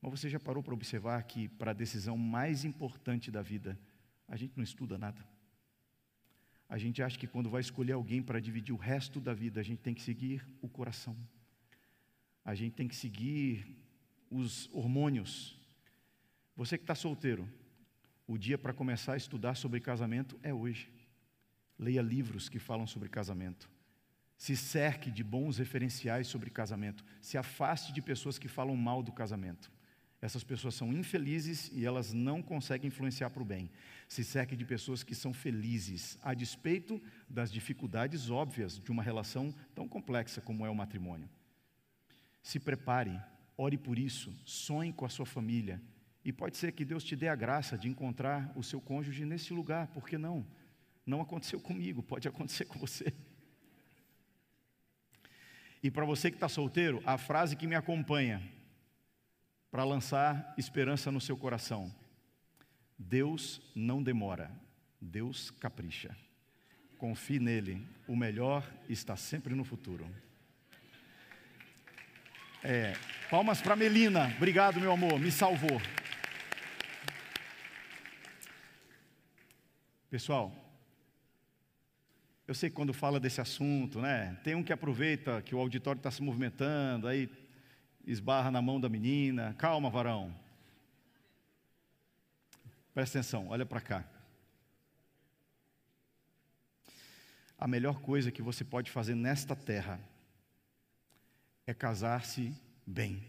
Mas 0.00 0.12
você 0.12 0.30
já 0.30 0.40
parou 0.40 0.62
para 0.62 0.72
observar 0.72 1.22
que 1.24 1.46
para 1.46 1.72
a 1.72 1.74
decisão 1.74 2.16
mais 2.16 2.64
importante 2.64 3.30
da 3.30 3.42
vida, 3.42 3.78
a 4.26 4.36
gente 4.36 4.56
não 4.56 4.64
estuda 4.64 4.96
nada? 4.96 5.22
A 6.66 6.78
gente 6.78 7.02
acha 7.02 7.18
que 7.18 7.26
quando 7.26 7.50
vai 7.50 7.60
escolher 7.60 7.92
alguém 7.92 8.22
para 8.22 8.40
dividir 8.40 8.74
o 8.74 8.78
resto 8.78 9.20
da 9.20 9.34
vida, 9.34 9.60
a 9.60 9.62
gente 9.62 9.80
tem 9.80 9.92
que 9.92 10.00
seguir 10.00 10.42
o 10.62 10.68
coração. 10.68 11.14
A 12.42 12.54
gente 12.54 12.74
tem 12.74 12.88
que 12.88 12.96
seguir 12.96 13.66
os 14.30 14.70
hormônios. 14.72 15.58
Você 16.56 16.78
que 16.78 16.84
está 16.84 16.94
solteiro, 16.94 17.46
o 18.26 18.38
dia 18.38 18.56
para 18.56 18.72
começar 18.72 19.14
a 19.14 19.16
estudar 19.16 19.54
sobre 19.54 19.80
casamento 19.80 20.38
é 20.42 20.52
hoje. 20.52 20.90
Leia 21.78 22.02
livros 22.02 22.48
que 22.48 22.58
falam 22.58 22.86
sobre 22.86 23.08
casamento. 23.08 23.68
Se 24.36 24.56
cerque 24.56 25.10
de 25.10 25.22
bons 25.22 25.58
referenciais 25.58 26.26
sobre 26.26 26.50
casamento. 26.50 27.04
Se 27.20 27.36
afaste 27.36 27.92
de 27.92 28.00
pessoas 28.00 28.38
que 28.38 28.48
falam 28.48 28.76
mal 28.76 29.02
do 29.02 29.12
casamento. 29.12 29.70
Essas 30.20 30.42
pessoas 30.42 30.74
são 30.74 30.90
infelizes 30.90 31.70
e 31.70 31.84
elas 31.84 32.14
não 32.14 32.42
conseguem 32.42 32.88
influenciar 32.88 33.28
para 33.28 33.42
o 33.42 33.46
bem. 33.46 33.70
Se 34.08 34.24
cerque 34.24 34.56
de 34.56 34.64
pessoas 34.64 35.02
que 35.02 35.14
são 35.14 35.34
felizes, 35.34 36.18
a 36.22 36.32
despeito 36.32 37.00
das 37.28 37.52
dificuldades 37.52 38.30
óbvias 38.30 38.78
de 38.78 38.90
uma 38.90 39.02
relação 39.02 39.54
tão 39.74 39.86
complexa 39.86 40.40
como 40.40 40.64
é 40.64 40.70
o 40.70 40.74
matrimônio. 40.74 41.28
Se 42.42 42.58
prepare, 42.58 43.20
ore 43.56 43.76
por 43.76 43.98
isso, 43.98 44.34
sonhe 44.46 44.94
com 44.94 45.04
a 45.04 45.10
sua 45.10 45.26
família. 45.26 45.80
E 46.24 46.32
pode 46.32 46.56
ser 46.56 46.72
que 46.72 46.84
Deus 46.84 47.04
te 47.04 47.14
dê 47.14 47.28
a 47.28 47.34
graça 47.34 47.76
de 47.76 47.88
encontrar 47.88 48.50
o 48.56 48.62
seu 48.62 48.80
cônjuge 48.80 49.26
nesse 49.26 49.52
lugar, 49.52 49.88
por 49.88 50.08
que 50.08 50.16
não? 50.16 50.46
Não 51.04 51.20
aconteceu 51.20 51.60
comigo, 51.60 52.02
pode 52.02 52.26
acontecer 52.26 52.64
com 52.64 52.78
você. 52.78 53.12
E 55.82 55.90
para 55.90 56.06
você 56.06 56.30
que 56.30 56.36
está 56.36 56.48
solteiro, 56.48 57.02
a 57.04 57.18
frase 57.18 57.56
que 57.56 57.66
me 57.66 57.74
acompanha 57.74 58.42
para 59.70 59.84
lançar 59.84 60.54
esperança 60.56 61.12
no 61.12 61.20
seu 61.20 61.36
coração: 61.36 61.94
Deus 62.98 63.60
não 63.74 64.02
demora, 64.02 64.50
Deus 64.98 65.50
capricha. 65.50 66.16
Confie 66.96 67.38
nele, 67.38 67.86
o 68.08 68.16
melhor 68.16 68.66
está 68.88 69.14
sempre 69.14 69.54
no 69.54 69.62
futuro. 69.62 70.08
É, 72.62 72.94
palmas 73.28 73.60
para 73.60 73.76
Melina, 73.76 74.32
obrigado 74.38 74.80
meu 74.80 74.90
amor, 74.90 75.20
me 75.20 75.30
salvou. 75.30 75.78
Pessoal, 80.14 80.54
eu 82.46 82.54
sei 82.54 82.70
que 82.70 82.76
quando 82.76 82.94
fala 82.94 83.18
desse 83.18 83.40
assunto, 83.40 84.00
né? 84.00 84.38
Tem 84.44 84.54
um 84.54 84.62
que 84.62 84.72
aproveita 84.72 85.42
que 85.42 85.56
o 85.56 85.58
auditório 85.58 85.98
está 85.98 86.08
se 86.08 86.22
movimentando, 86.22 87.08
aí 87.08 87.28
esbarra 88.06 88.48
na 88.48 88.62
mão 88.62 88.80
da 88.80 88.88
menina. 88.88 89.56
Calma, 89.58 89.90
varão. 89.90 90.32
Presta 92.94 93.18
atenção, 93.18 93.48
olha 93.48 93.66
para 93.66 93.80
cá. 93.80 94.08
A 97.58 97.66
melhor 97.66 98.00
coisa 98.00 98.30
que 98.30 98.40
você 98.40 98.62
pode 98.62 98.92
fazer 98.92 99.16
nesta 99.16 99.56
terra 99.56 99.98
é 101.66 101.74
casar-se 101.74 102.54
bem. 102.86 103.20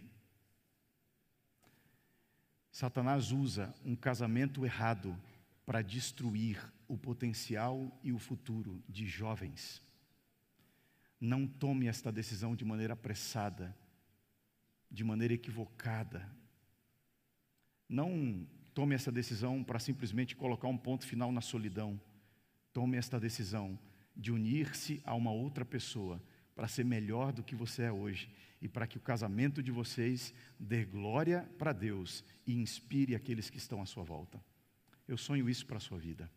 Satanás 2.71 3.31
usa 3.31 3.73
um 3.83 3.95
casamento 3.95 4.63
errado 4.63 5.19
para 5.65 5.81
destruir 5.81 6.74
o 6.87 6.97
potencial 6.97 7.97
e 8.03 8.11
o 8.11 8.19
futuro 8.19 8.83
de 8.87 9.05
jovens. 9.07 9.81
Não 11.19 11.47
tome 11.47 11.87
esta 11.87 12.11
decisão 12.11 12.55
de 12.55 12.65
maneira 12.65 12.93
apressada, 12.93 13.75
de 14.91 15.03
maneira 15.03 15.33
equivocada. 15.33 16.29
Não 17.87 18.47
tome 18.73 18.93
essa 18.95 19.11
decisão 19.11 19.63
para 19.63 19.79
simplesmente 19.79 20.35
colocar 20.35 20.67
um 20.67 20.77
ponto 20.77 21.05
final 21.05 21.31
na 21.31 21.41
solidão. 21.41 21.99
Tome 22.73 22.97
esta 22.97 23.19
decisão 23.19 23.79
de 24.15 24.31
unir-se 24.31 25.01
a 25.03 25.13
uma 25.13 25.31
outra 25.31 25.65
pessoa 25.65 26.21
para 26.55 26.67
ser 26.67 26.85
melhor 26.85 27.33
do 27.33 27.43
que 27.43 27.55
você 27.55 27.83
é 27.83 27.91
hoje 27.91 28.29
e 28.61 28.67
para 28.67 28.87
que 28.87 28.97
o 28.97 29.01
casamento 29.01 29.61
de 29.61 29.71
vocês 29.71 30.33
dê 30.59 30.85
glória 30.85 31.49
para 31.57 31.73
Deus 31.73 32.23
e 32.47 32.53
inspire 32.53 33.13
aqueles 33.13 33.49
que 33.49 33.57
estão 33.57 33.81
à 33.81 33.85
sua 33.85 34.03
volta. 34.03 34.43
Eu 35.07 35.17
sonho 35.17 35.49
isso 35.49 35.65
para 35.65 35.77
a 35.77 35.81
sua 35.81 35.97
vida. 35.97 36.31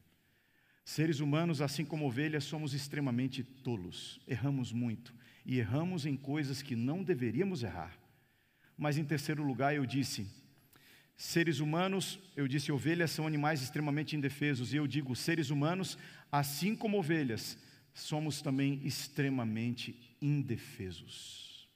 Seres 0.89 1.21
humanos, 1.21 1.61
assim 1.61 1.85
como 1.85 2.07
ovelhas, 2.07 2.45
somos 2.45 2.73
extremamente 2.73 3.45
tolos, 3.45 4.19
erramos 4.27 4.73
muito 4.73 5.13
e 5.45 5.59
erramos 5.59 6.07
em 6.07 6.17
coisas 6.17 6.63
que 6.63 6.75
não 6.75 7.05
deveríamos 7.05 7.63
errar. 7.63 7.95
Mas 8.75 8.97
em 8.97 9.05
terceiro 9.05 9.43
lugar, 9.43 9.75
eu 9.75 9.85
disse: 9.85 10.27
seres 11.15 11.61
humanos, 11.61 12.19
eu 12.35 12.49
disse, 12.49 12.73
ovelhas 12.73 13.11
são 13.11 13.27
animais 13.27 13.61
extremamente 13.61 14.17
indefesos, 14.17 14.73
e 14.73 14.79
eu 14.79 14.87
digo, 14.87 15.15
seres 15.15 15.51
humanos, 15.51 15.99
assim 16.33 16.75
como 16.75 16.97
ovelhas, 16.97 17.59
somos 17.93 18.41
também 18.41 18.81
extremamente 18.83 20.17
indefesos. 20.23 21.69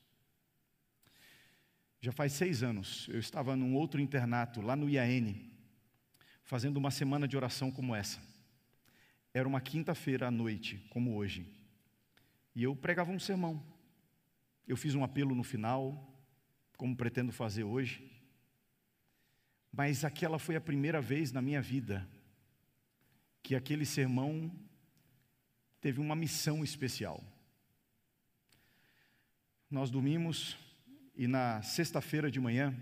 Já 2.00 2.12
faz 2.12 2.32
seis 2.32 2.62
anos, 2.62 3.10
eu 3.10 3.20
estava 3.20 3.54
num 3.56 3.74
outro 3.74 4.00
internato, 4.00 4.62
lá 4.62 4.74
no 4.74 4.88
IAN, 4.88 5.34
fazendo 6.44 6.78
uma 6.78 6.90
semana 6.90 7.28
de 7.28 7.36
oração 7.36 7.70
como 7.70 7.94
essa. 7.94 8.31
Era 9.34 9.48
uma 9.48 9.60
quinta-feira 9.60 10.28
à 10.28 10.30
noite, 10.30 10.78
como 10.90 11.16
hoje. 11.16 11.46
E 12.54 12.62
eu 12.62 12.76
pregava 12.76 13.10
um 13.10 13.18
sermão. 13.18 13.62
Eu 14.68 14.76
fiz 14.76 14.94
um 14.94 15.02
apelo 15.02 15.34
no 15.34 15.42
final, 15.42 16.12
como 16.76 16.96
pretendo 16.96 17.32
fazer 17.32 17.64
hoje. 17.64 18.10
Mas 19.72 20.04
aquela 20.04 20.38
foi 20.38 20.54
a 20.54 20.60
primeira 20.60 21.00
vez 21.00 21.32
na 21.32 21.40
minha 21.40 21.62
vida 21.62 22.06
que 23.42 23.54
aquele 23.54 23.86
sermão 23.86 24.52
teve 25.80 25.98
uma 25.98 26.14
missão 26.14 26.62
especial. 26.62 27.24
Nós 29.70 29.90
dormimos 29.90 30.58
e 31.16 31.26
na 31.26 31.62
sexta-feira 31.62 32.30
de 32.30 32.38
manhã 32.38 32.76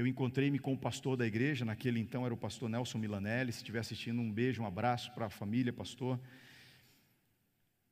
eu 0.00 0.06
encontrei-me 0.06 0.58
com 0.58 0.72
o 0.72 0.78
pastor 0.78 1.14
da 1.14 1.26
igreja, 1.26 1.62
naquele 1.62 2.00
então 2.00 2.24
era 2.24 2.32
o 2.32 2.36
pastor 2.36 2.70
Nelson 2.70 2.96
Milanelli. 2.96 3.52
Se 3.52 3.58
estiver 3.58 3.80
assistindo, 3.80 4.18
um 4.18 4.32
beijo, 4.32 4.62
um 4.62 4.66
abraço 4.66 5.12
para 5.12 5.26
a 5.26 5.30
família, 5.30 5.74
pastor. 5.74 6.18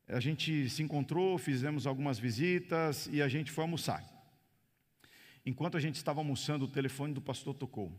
A 0.07 0.19
gente 0.19 0.71
se 0.71 0.83
encontrou, 0.83 1.37
fizemos 1.37 1.87
algumas 1.87 2.19
visitas 2.19 3.11
e 3.13 3.21
a 3.21 3.29
gente 3.29 3.53
foi 3.53 3.61
almoçar. 3.61 4.03
Enquanto 5.45 5.77
a 5.77 5.81
gente 5.81 5.97
estava 5.97 6.21
almoçando, 6.21 6.65
o 6.65 6.69
telefone 6.69 7.13
do 7.13 7.21
pastor 7.21 7.53
tocou. 7.53 7.93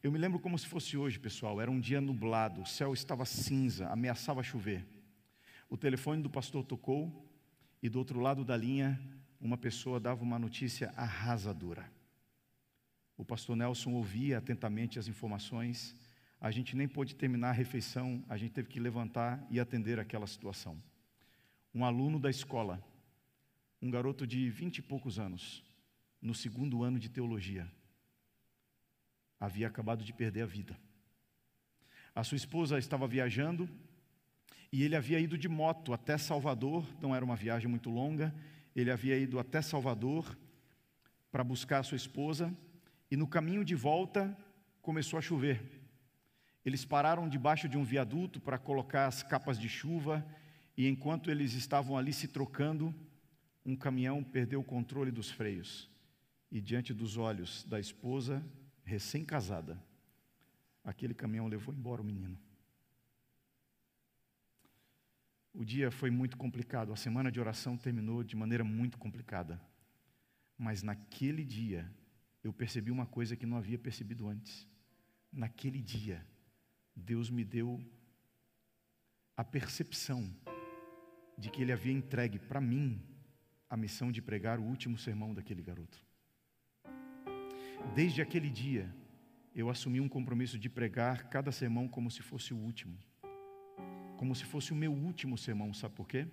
Eu 0.00 0.12
me 0.12 0.18
lembro 0.18 0.38
como 0.38 0.56
se 0.56 0.68
fosse 0.68 0.96
hoje, 0.96 1.18
pessoal. 1.18 1.60
Era 1.60 1.72
um 1.72 1.80
dia 1.80 2.00
nublado, 2.00 2.62
o 2.62 2.66
céu 2.66 2.94
estava 2.94 3.24
cinza, 3.24 3.88
ameaçava 3.88 4.40
chover. 4.40 4.86
O 5.68 5.76
telefone 5.76 6.22
do 6.22 6.30
pastor 6.30 6.64
tocou 6.64 7.28
e 7.82 7.88
do 7.88 7.98
outro 7.98 8.20
lado 8.20 8.44
da 8.44 8.56
linha, 8.56 9.00
uma 9.40 9.58
pessoa 9.58 9.98
dava 9.98 10.22
uma 10.22 10.38
notícia 10.38 10.92
arrasadora. 10.96 11.93
O 13.16 13.24
pastor 13.24 13.54
Nelson 13.54 13.92
ouvia 13.92 14.38
atentamente 14.38 14.98
as 14.98 15.06
informações. 15.06 15.94
A 16.40 16.50
gente 16.50 16.76
nem 16.76 16.88
pôde 16.88 17.14
terminar 17.14 17.50
a 17.50 17.52
refeição, 17.52 18.24
a 18.28 18.36
gente 18.36 18.52
teve 18.52 18.68
que 18.68 18.80
levantar 18.80 19.46
e 19.50 19.60
atender 19.60 20.00
aquela 20.00 20.26
situação. 20.26 20.82
Um 21.74 21.84
aluno 21.84 22.18
da 22.18 22.28
escola, 22.28 22.84
um 23.80 23.90
garoto 23.90 24.26
de 24.26 24.50
vinte 24.50 24.78
e 24.78 24.82
poucos 24.82 25.18
anos, 25.18 25.64
no 26.20 26.34
segundo 26.34 26.82
ano 26.82 26.98
de 26.98 27.08
teologia, 27.08 27.70
havia 29.38 29.66
acabado 29.66 30.04
de 30.04 30.12
perder 30.12 30.42
a 30.42 30.46
vida. 30.46 30.78
A 32.14 32.24
sua 32.24 32.36
esposa 32.36 32.78
estava 32.78 33.06
viajando 33.06 33.68
e 34.72 34.82
ele 34.82 34.96
havia 34.96 35.20
ido 35.20 35.38
de 35.38 35.48
moto 35.48 35.92
até 35.92 36.18
Salvador, 36.18 36.86
não 37.00 37.14
era 37.14 37.24
uma 37.24 37.36
viagem 37.36 37.68
muito 37.68 37.90
longa, 37.90 38.34
ele 38.74 38.90
havia 38.90 39.16
ido 39.16 39.38
até 39.38 39.62
Salvador 39.62 40.36
para 41.30 41.44
buscar 41.44 41.78
a 41.78 41.82
sua 41.82 41.96
esposa 41.96 42.56
e 43.14 43.16
no 43.16 43.28
caminho 43.28 43.64
de 43.64 43.76
volta 43.76 44.36
começou 44.82 45.16
a 45.16 45.22
chover. 45.22 45.62
Eles 46.64 46.84
pararam 46.84 47.28
debaixo 47.28 47.68
de 47.68 47.78
um 47.78 47.84
viaduto 47.84 48.40
para 48.40 48.58
colocar 48.58 49.06
as 49.06 49.22
capas 49.22 49.56
de 49.56 49.68
chuva 49.68 50.26
e 50.76 50.88
enquanto 50.88 51.30
eles 51.30 51.52
estavam 51.52 51.96
ali 51.96 52.12
se 52.12 52.26
trocando, 52.26 52.92
um 53.64 53.76
caminhão 53.76 54.20
perdeu 54.20 54.58
o 54.58 54.64
controle 54.64 55.12
dos 55.12 55.30
freios 55.30 55.88
e 56.50 56.60
diante 56.60 56.92
dos 56.92 57.16
olhos 57.16 57.62
da 57.62 57.78
esposa 57.78 58.44
recém-casada, 58.82 59.80
aquele 60.82 61.14
caminhão 61.14 61.46
levou 61.46 61.72
embora 61.72 62.02
o 62.02 62.04
menino. 62.04 62.36
O 65.52 65.64
dia 65.64 65.88
foi 65.92 66.10
muito 66.10 66.36
complicado, 66.36 66.92
a 66.92 66.96
semana 66.96 67.30
de 67.30 67.38
oração 67.38 67.76
terminou 67.76 68.24
de 68.24 68.34
maneira 68.34 68.64
muito 68.64 68.98
complicada. 68.98 69.62
Mas 70.58 70.82
naquele 70.82 71.44
dia, 71.44 71.88
eu 72.44 72.52
percebi 72.52 72.90
uma 72.90 73.06
coisa 73.06 73.34
que 73.34 73.46
não 73.46 73.56
havia 73.56 73.78
percebido 73.78 74.28
antes. 74.28 74.68
Naquele 75.32 75.80
dia, 75.80 76.24
Deus 76.94 77.30
me 77.30 77.42
deu 77.42 77.82
a 79.34 79.42
percepção 79.42 80.30
de 81.36 81.50
que 81.50 81.62
Ele 81.62 81.72
havia 81.72 81.92
entregue 81.92 82.38
para 82.38 82.60
mim 82.60 83.02
a 83.68 83.76
missão 83.76 84.12
de 84.12 84.20
pregar 84.20 84.60
o 84.60 84.62
último 84.62 84.98
sermão 84.98 85.32
daquele 85.32 85.62
garoto. 85.62 85.98
Desde 87.94 88.20
aquele 88.20 88.50
dia, 88.50 88.94
eu 89.54 89.70
assumi 89.70 90.00
um 90.00 90.08
compromisso 90.08 90.58
de 90.58 90.68
pregar 90.68 91.28
cada 91.30 91.50
sermão 91.50 91.88
como 91.88 92.10
se 92.10 92.22
fosse 92.22 92.52
o 92.52 92.58
último. 92.58 92.96
Como 94.18 94.34
se 94.34 94.44
fosse 94.44 94.72
o 94.72 94.76
meu 94.76 94.92
último 94.92 95.36
sermão, 95.38 95.72
sabe 95.72 95.94
por 95.94 96.06
quê? 96.06 96.28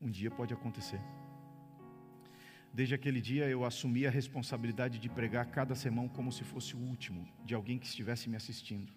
Um 0.00 0.10
dia 0.10 0.30
pode 0.30 0.52
acontecer. 0.52 1.00
Desde 2.74 2.92
aquele 2.92 3.20
dia 3.20 3.48
eu 3.48 3.64
assumi 3.64 4.04
a 4.04 4.10
responsabilidade 4.10 4.98
de 4.98 5.08
pregar 5.08 5.46
cada 5.46 5.76
sermão 5.76 6.08
como 6.08 6.32
se 6.32 6.42
fosse 6.42 6.74
o 6.74 6.80
último 6.80 7.24
de 7.44 7.54
alguém 7.54 7.78
que 7.78 7.86
estivesse 7.86 8.28
me 8.28 8.34
assistindo. 8.34 8.92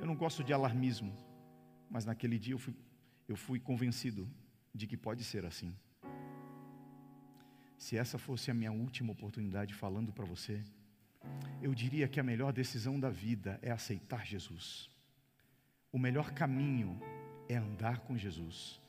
Eu 0.00 0.04
não 0.04 0.16
gosto 0.16 0.42
de 0.42 0.52
alarmismo, 0.52 1.16
mas 1.88 2.04
naquele 2.04 2.40
dia 2.40 2.54
eu 2.54 2.58
fui, 2.58 2.74
eu 3.28 3.36
fui 3.36 3.60
convencido 3.60 4.28
de 4.74 4.88
que 4.88 4.96
pode 4.96 5.22
ser 5.22 5.46
assim. 5.46 5.72
Se 7.78 7.96
essa 7.96 8.18
fosse 8.18 8.50
a 8.50 8.54
minha 8.54 8.72
última 8.72 9.12
oportunidade 9.12 9.74
falando 9.74 10.12
para 10.12 10.24
você, 10.24 10.60
eu 11.62 11.72
diria 11.72 12.08
que 12.08 12.18
a 12.18 12.24
melhor 12.24 12.52
decisão 12.52 12.98
da 12.98 13.10
vida 13.10 13.60
é 13.62 13.70
aceitar 13.70 14.26
Jesus. 14.26 14.90
O 15.92 16.00
melhor 16.00 16.32
caminho 16.32 17.00
é 17.48 17.54
andar 17.54 18.00
com 18.00 18.18
Jesus. 18.18 18.80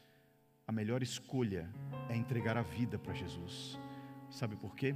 A 0.65 0.71
melhor 0.71 1.03
escolha 1.03 1.69
é 2.09 2.17
entregar 2.17 2.57
a 2.57 2.63
vida 2.63 2.97
para 2.97 3.13
Jesus. 3.13 3.77
Sabe 4.35 4.57
por 4.57 4.75
quê? 4.75 4.93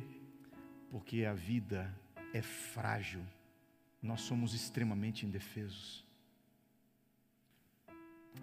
Porque 0.91 1.23
a 1.23 1.33
vida 1.33 1.89
é 2.33 2.41
frágil. 2.41 3.25
Nós 4.01 4.19
somos 4.19 4.53
extremamente 4.53 5.25
indefesos. 5.25 6.05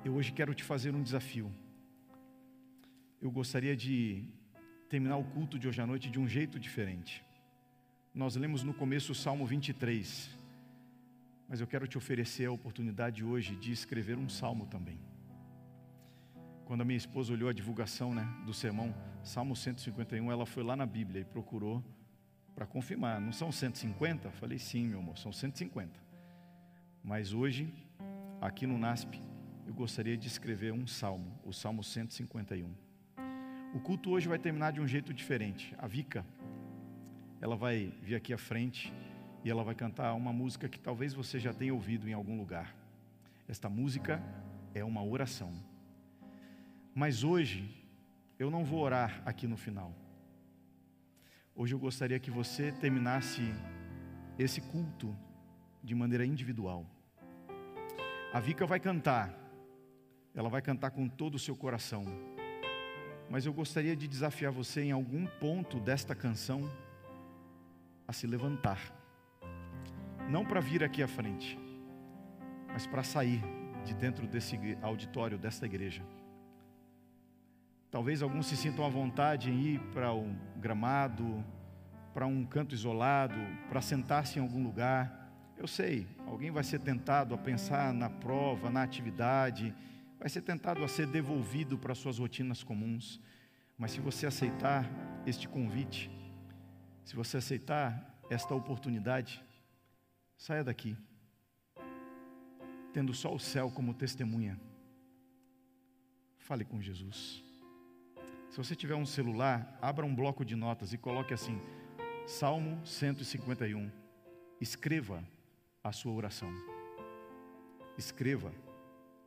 Eu 0.02 0.14
hoje 0.14 0.32
quero 0.32 0.54
te 0.54 0.64
fazer 0.64 0.94
um 0.94 1.02
desafio. 1.02 1.52
Eu 3.20 3.30
gostaria 3.30 3.76
de 3.76 4.24
terminar 4.88 5.18
o 5.18 5.24
culto 5.24 5.58
de 5.58 5.68
hoje 5.68 5.82
à 5.82 5.86
noite 5.86 6.08
de 6.08 6.18
um 6.18 6.26
jeito 6.26 6.58
diferente. 6.58 7.22
Nós 8.14 8.34
lemos 8.34 8.62
no 8.62 8.72
começo 8.72 9.12
o 9.12 9.14
Salmo 9.14 9.44
23, 9.44 10.30
mas 11.46 11.60
eu 11.60 11.66
quero 11.66 11.86
te 11.86 11.98
oferecer 11.98 12.46
a 12.46 12.52
oportunidade 12.52 13.22
hoje 13.22 13.54
de 13.54 13.70
escrever 13.70 14.16
um 14.16 14.30
salmo 14.30 14.64
também. 14.64 14.98
Quando 16.66 16.80
a 16.80 16.84
minha 16.84 16.96
esposa 16.96 17.32
olhou 17.32 17.48
a 17.48 17.52
divulgação 17.52 18.12
né, 18.12 18.26
do 18.44 18.52
sermão, 18.52 18.92
Salmo 19.22 19.54
151, 19.54 20.32
ela 20.32 20.44
foi 20.44 20.64
lá 20.64 20.74
na 20.74 20.84
Bíblia 20.84 21.20
e 21.20 21.24
procurou 21.24 21.80
para 22.56 22.66
confirmar. 22.66 23.20
Não 23.20 23.30
são 23.30 23.52
150? 23.52 24.32
Falei, 24.32 24.58
sim, 24.58 24.88
meu 24.88 24.98
amor, 24.98 25.16
são 25.16 25.32
150. 25.32 26.00
Mas 27.04 27.32
hoje, 27.32 27.72
aqui 28.40 28.66
no 28.66 28.76
NASP, 28.78 29.22
eu 29.64 29.72
gostaria 29.72 30.16
de 30.16 30.26
escrever 30.26 30.72
um 30.72 30.88
salmo, 30.88 31.38
o 31.44 31.52
Salmo 31.52 31.84
151. 31.84 32.68
O 33.72 33.78
culto 33.78 34.10
hoje 34.10 34.26
vai 34.26 34.38
terminar 34.38 34.72
de 34.72 34.80
um 34.80 34.88
jeito 34.88 35.14
diferente. 35.14 35.72
A 35.78 35.86
Vika, 35.86 36.26
ela 37.40 37.54
vai 37.54 37.94
vir 38.02 38.16
aqui 38.16 38.34
à 38.34 38.38
frente 38.38 38.92
e 39.44 39.50
ela 39.50 39.62
vai 39.62 39.76
cantar 39.76 40.14
uma 40.14 40.32
música 40.32 40.68
que 40.68 40.80
talvez 40.80 41.14
você 41.14 41.38
já 41.38 41.52
tenha 41.52 41.72
ouvido 41.72 42.08
em 42.08 42.12
algum 42.12 42.36
lugar. 42.36 42.74
Esta 43.46 43.68
música 43.68 44.20
é 44.74 44.82
uma 44.82 45.04
oração. 45.04 45.75
Mas 46.96 47.22
hoje 47.22 47.70
eu 48.38 48.50
não 48.50 48.64
vou 48.64 48.80
orar 48.80 49.20
aqui 49.26 49.46
no 49.46 49.58
final. 49.58 49.94
Hoje 51.54 51.74
eu 51.74 51.78
gostaria 51.78 52.18
que 52.18 52.30
você 52.30 52.72
terminasse 52.72 53.42
esse 54.38 54.62
culto 54.62 55.14
de 55.84 55.94
maneira 55.94 56.24
individual. 56.24 56.86
A 58.32 58.40
Vika 58.40 58.64
vai 58.64 58.80
cantar, 58.80 59.30
ela 60.34 60.48
vai 60.48 60.62
cantar 60.62 60.90
com 60.90 61.06
todo 61.06 61.34
o 61.34 61.38
seu 61.38 61.54
coração. 61.54 62.02
Mas 63.28 63.44
eu 63.44 63.52
gostaria 63.52 63.94
de 63.94 64.08
desafiar 64.08 64.50
você 64.50 64.80
em 64.80 64.92
algum 64.92 65.26
ponto 65.26 65.78
desta 65.78 66.14
canção 66.14 66.62
a 68.08 68.12
se 68.14 68.26
levantar. 68.26 68.80
Não 70.30 70.46
para 70.46 70.60
vir 70.60 70.82
aqui 70.82 71.02
à 71.02 71.08
frente, 71.08 71.58
mas 72.68 72.86
para 72.86 73.02
sair 73.02 73.42
de 73.84 73.92
dentro 73.92 74.26
desse 74.26 74.58
auditório, 74.80 75.36
desta 75.36 75.66
igreja. 75.66 76.02
Talvez 77.90 78.22
alguns 78.22 78.46
se 78.46 78.56
sintam 78.56 78.84
à 78.84 78.88
vontade 78.88 79.50
em 79.50 79.60
ir 79.60 79.80
para 79.92 80.12
um 80.12 80.36
gramado, 80.56 81.44
para 82.12 82.26
um 82.26 82.44
canto 82.44 82.74
isolado, 82.74 83.36
para 83.68 83.80
sentar-se 83.80 84.38
em 84.38 84.42
algum 84.42 84.62
lugar. 84.62 85.30
Eu 85.56 85.66
sei, 85.66 86.06
alguém 86.26 86.50
vai 86.50 86.64
ser 86.64 86.80
tentado 86.80 87.34
a 87.34 87.38
pensar 87.38 87.92
na 87.92 88.10
prova, 88.10 88.70
na 88.70 88.82
atividade, 88.82 89.74
vai 90.18 90.28
ser 90.28 90.42
tentado 90.42 90.84
a 90.84 90.88
ser 90.88 91.06
devolvido 91.06 91.78
para 91.78 91.94
suas 91.94 92.18
rotinas 92.18 92.62
comuns. 92.62 93.20
Mas 93.78 93.92
se 93.92 94.00
você 94.00 94.26
aceitar 94.26 94.88
este 95.26 95.48
convite, 95.48 96.10
se 97.04 97.14
você 97.14 97.36
aceitar 97.36 98.18
esta 98.28 98.54
oportunidade, 98.54 99.42
saia 100.36 100.64
daqui, 100.64 100.96
tendo 102.92 103.14
só 103.14 103.34
o 103.34 103.38
céu 103.38 103.70
como 103.70 103.94
testemunha, 103.94 104.58
Fale 106.46 106.64
com 106.64 106.80
Jesus. 106.80 107.42
Se 108.56 108.64
você 108.64 108.74
tiver 108.74 108.94
um 108.94 109.04
celular, 109.04 109.78
abra 109.82 110.06
um 110.06 110.14
bloco 110.14 110.42
de 110.42 110.56
notas 110.56 110.94
e 110.94 110.96
coloque 110.96 111.34
assim: 111.34 111.60
Salmo 112.26 112.80
151. 112.86 113.90
Escreva 114.58 115.22
a 115.84 115.92
sua 115.92 116.14
oração. 116.14 116.50
Escreva 117.98 118.50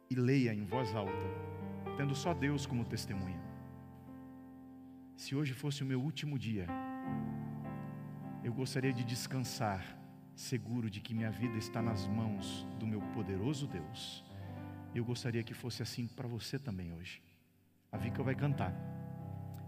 e 0.09 0.15
leia 0.15 0.51
em 0.51 0.65
voz 0.65 0.95
alta, 0.95 1.13
tendo 1.95 2.15
só 2.15 2.33
Deus 2.33 2.65
como 2.65 2.83
testemunha. 2.83 3.39
Se 5.15 5.35
hoje 5.35 5.53
fosse 5.53 5.83
o 5.83 5.85
meu 5.85 6.01
último 6.01 6.39
dia, 6.39 6.65
eu 8.43 8.51
gostaria 8.51 8.91
de 8.91 9.03
descansar, 9.03 9.95
seguro 10.33 10.89
de 10.89 11.01
que 11.01 11.13
minha 11.13 11.29
vida 11.29 11.59
está 11.59 11.83
nas 11.83 12.07
mãos 12.07 12.65
do 12.79 12.87
meu 12.87 13.01
poderoso 13.13 13.67
Deus. 13.67 14.25
Eu 14.95 15.05
gostaria 15.05 15.43
que 15.43 15.53
fosse 15.53 15.83
assim 15.83 16.07
para 16.07 16.27
você 16.27 16.57
também 16.57 16.91
hoje. 16.91 17.21
A 17.91 17.97
Vika 17.97 18.23
vai 18.23 18.33
cantar. 18.33 18.88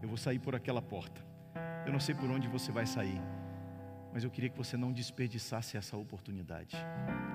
Eu 0.01 0.07
vou 0.07 0.17
sair 0.17 0.39
por 0.39 0.55
aquela 0.55 0.81
porta. 0.81 1.21
Eu 1.85 1.91
não 1.91 1.99
sei 1.99 2.13
por 2.15 2.29
onde 2.29 2.47
você 2.47 2.71
vai 2.71 2.85
sair, 2.85 3.21
mas 4.13 4.23
eu 4.23 4.29
queria 4.29 4.49
que 4.49 4.57
você 4.57 4.75
não 4.77 4.91
desperdiçasse 4.91 5.77
essa 5.77 5.97
oportunidade. 5.97 6.75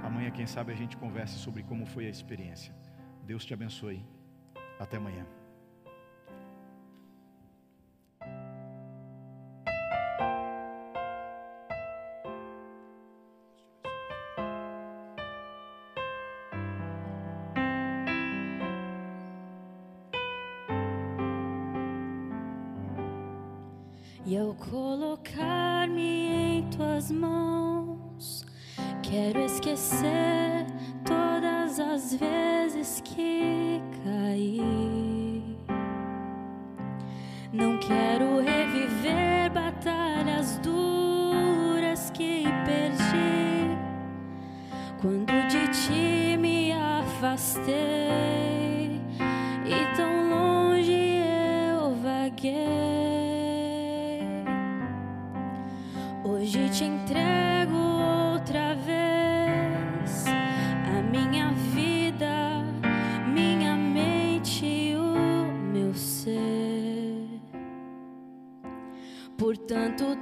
Amanhã, 0.03 0.31
quem 0.31 0.47
sabe, 0.47 0.73
a 0.73 0.77
gente 0.77 0.97
converse 0.97 1.39
sobre 1.39 1.63
como 1.63 1.87
foi 1.87 2.07
a 2.07 2.11
experiência. 2.11 2.75
Deus 3.25 3.45
te 3.45 3.55
abençoe. 3.55 4.05
Até 4.79 4.97
amanhã. 4.99 5.27
Quero 29.09 29.41
esquecer 29.41 30.67
todas 31.05 31.79
as 31.79 32.15
vezes 32.15 33.01
que 33.05 33.81
caí. 34.05 35.57
Não 37.53 37.79
quero 37.79 38.41
reviver 38.41 39.51
batalhas 39.51 40.59
duras 40.59 42.11
que 42.11 42.45
perdi 42.65 43.79
quando 45.01 45.33
de 45.49 45.69
ti 45.69 46.37
me 46.37 46.73
afastei 46.73 48.46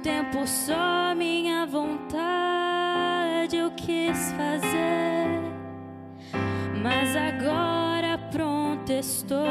tempo 0.05 0.45
só 0.45 1.15
minha 1.15 1.65
vontade 1.65 3.57
eu 3.57 3.71
quis 3.71 4.31
fazer, 4.33 5.41
mas 6.83 7.15
agora 7.15 8.15
pronto 8.31 8.91
estou 8.91 9.47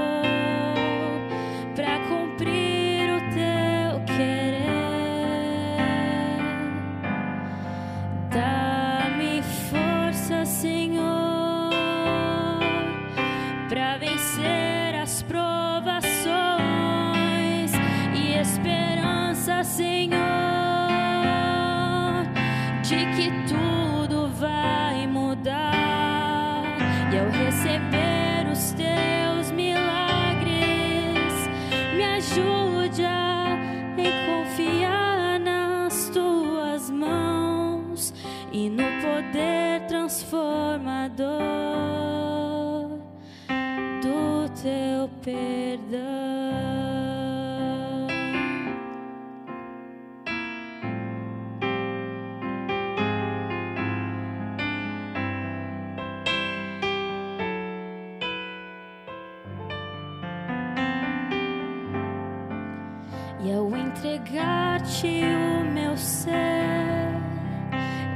entregar-te 64.34 65.22
o 65.22 65.64
meu 65.64 65.96
ser, 65.96 67.20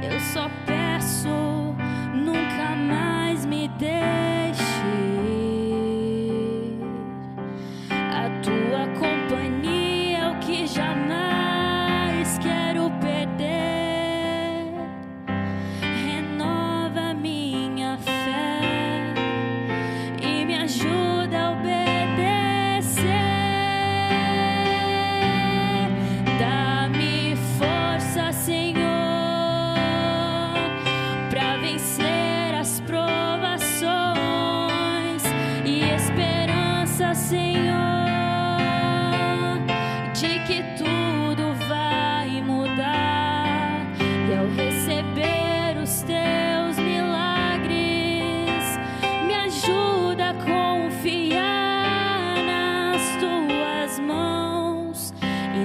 eu 0.03 0.19
só 0.19 0.49
peço, 0.65 1.29
nunca 2.13 2.75
mais 2.75 3.45
me 3.45 3.69
deixe 3.69 4.38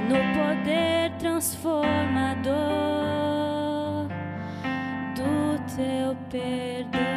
no 0.08 0.16
poder 0.34 1.10
transformador 1.18 2.54
do 5.14 5.58
teu 5.74 6.16
perdão. 6.30 7.13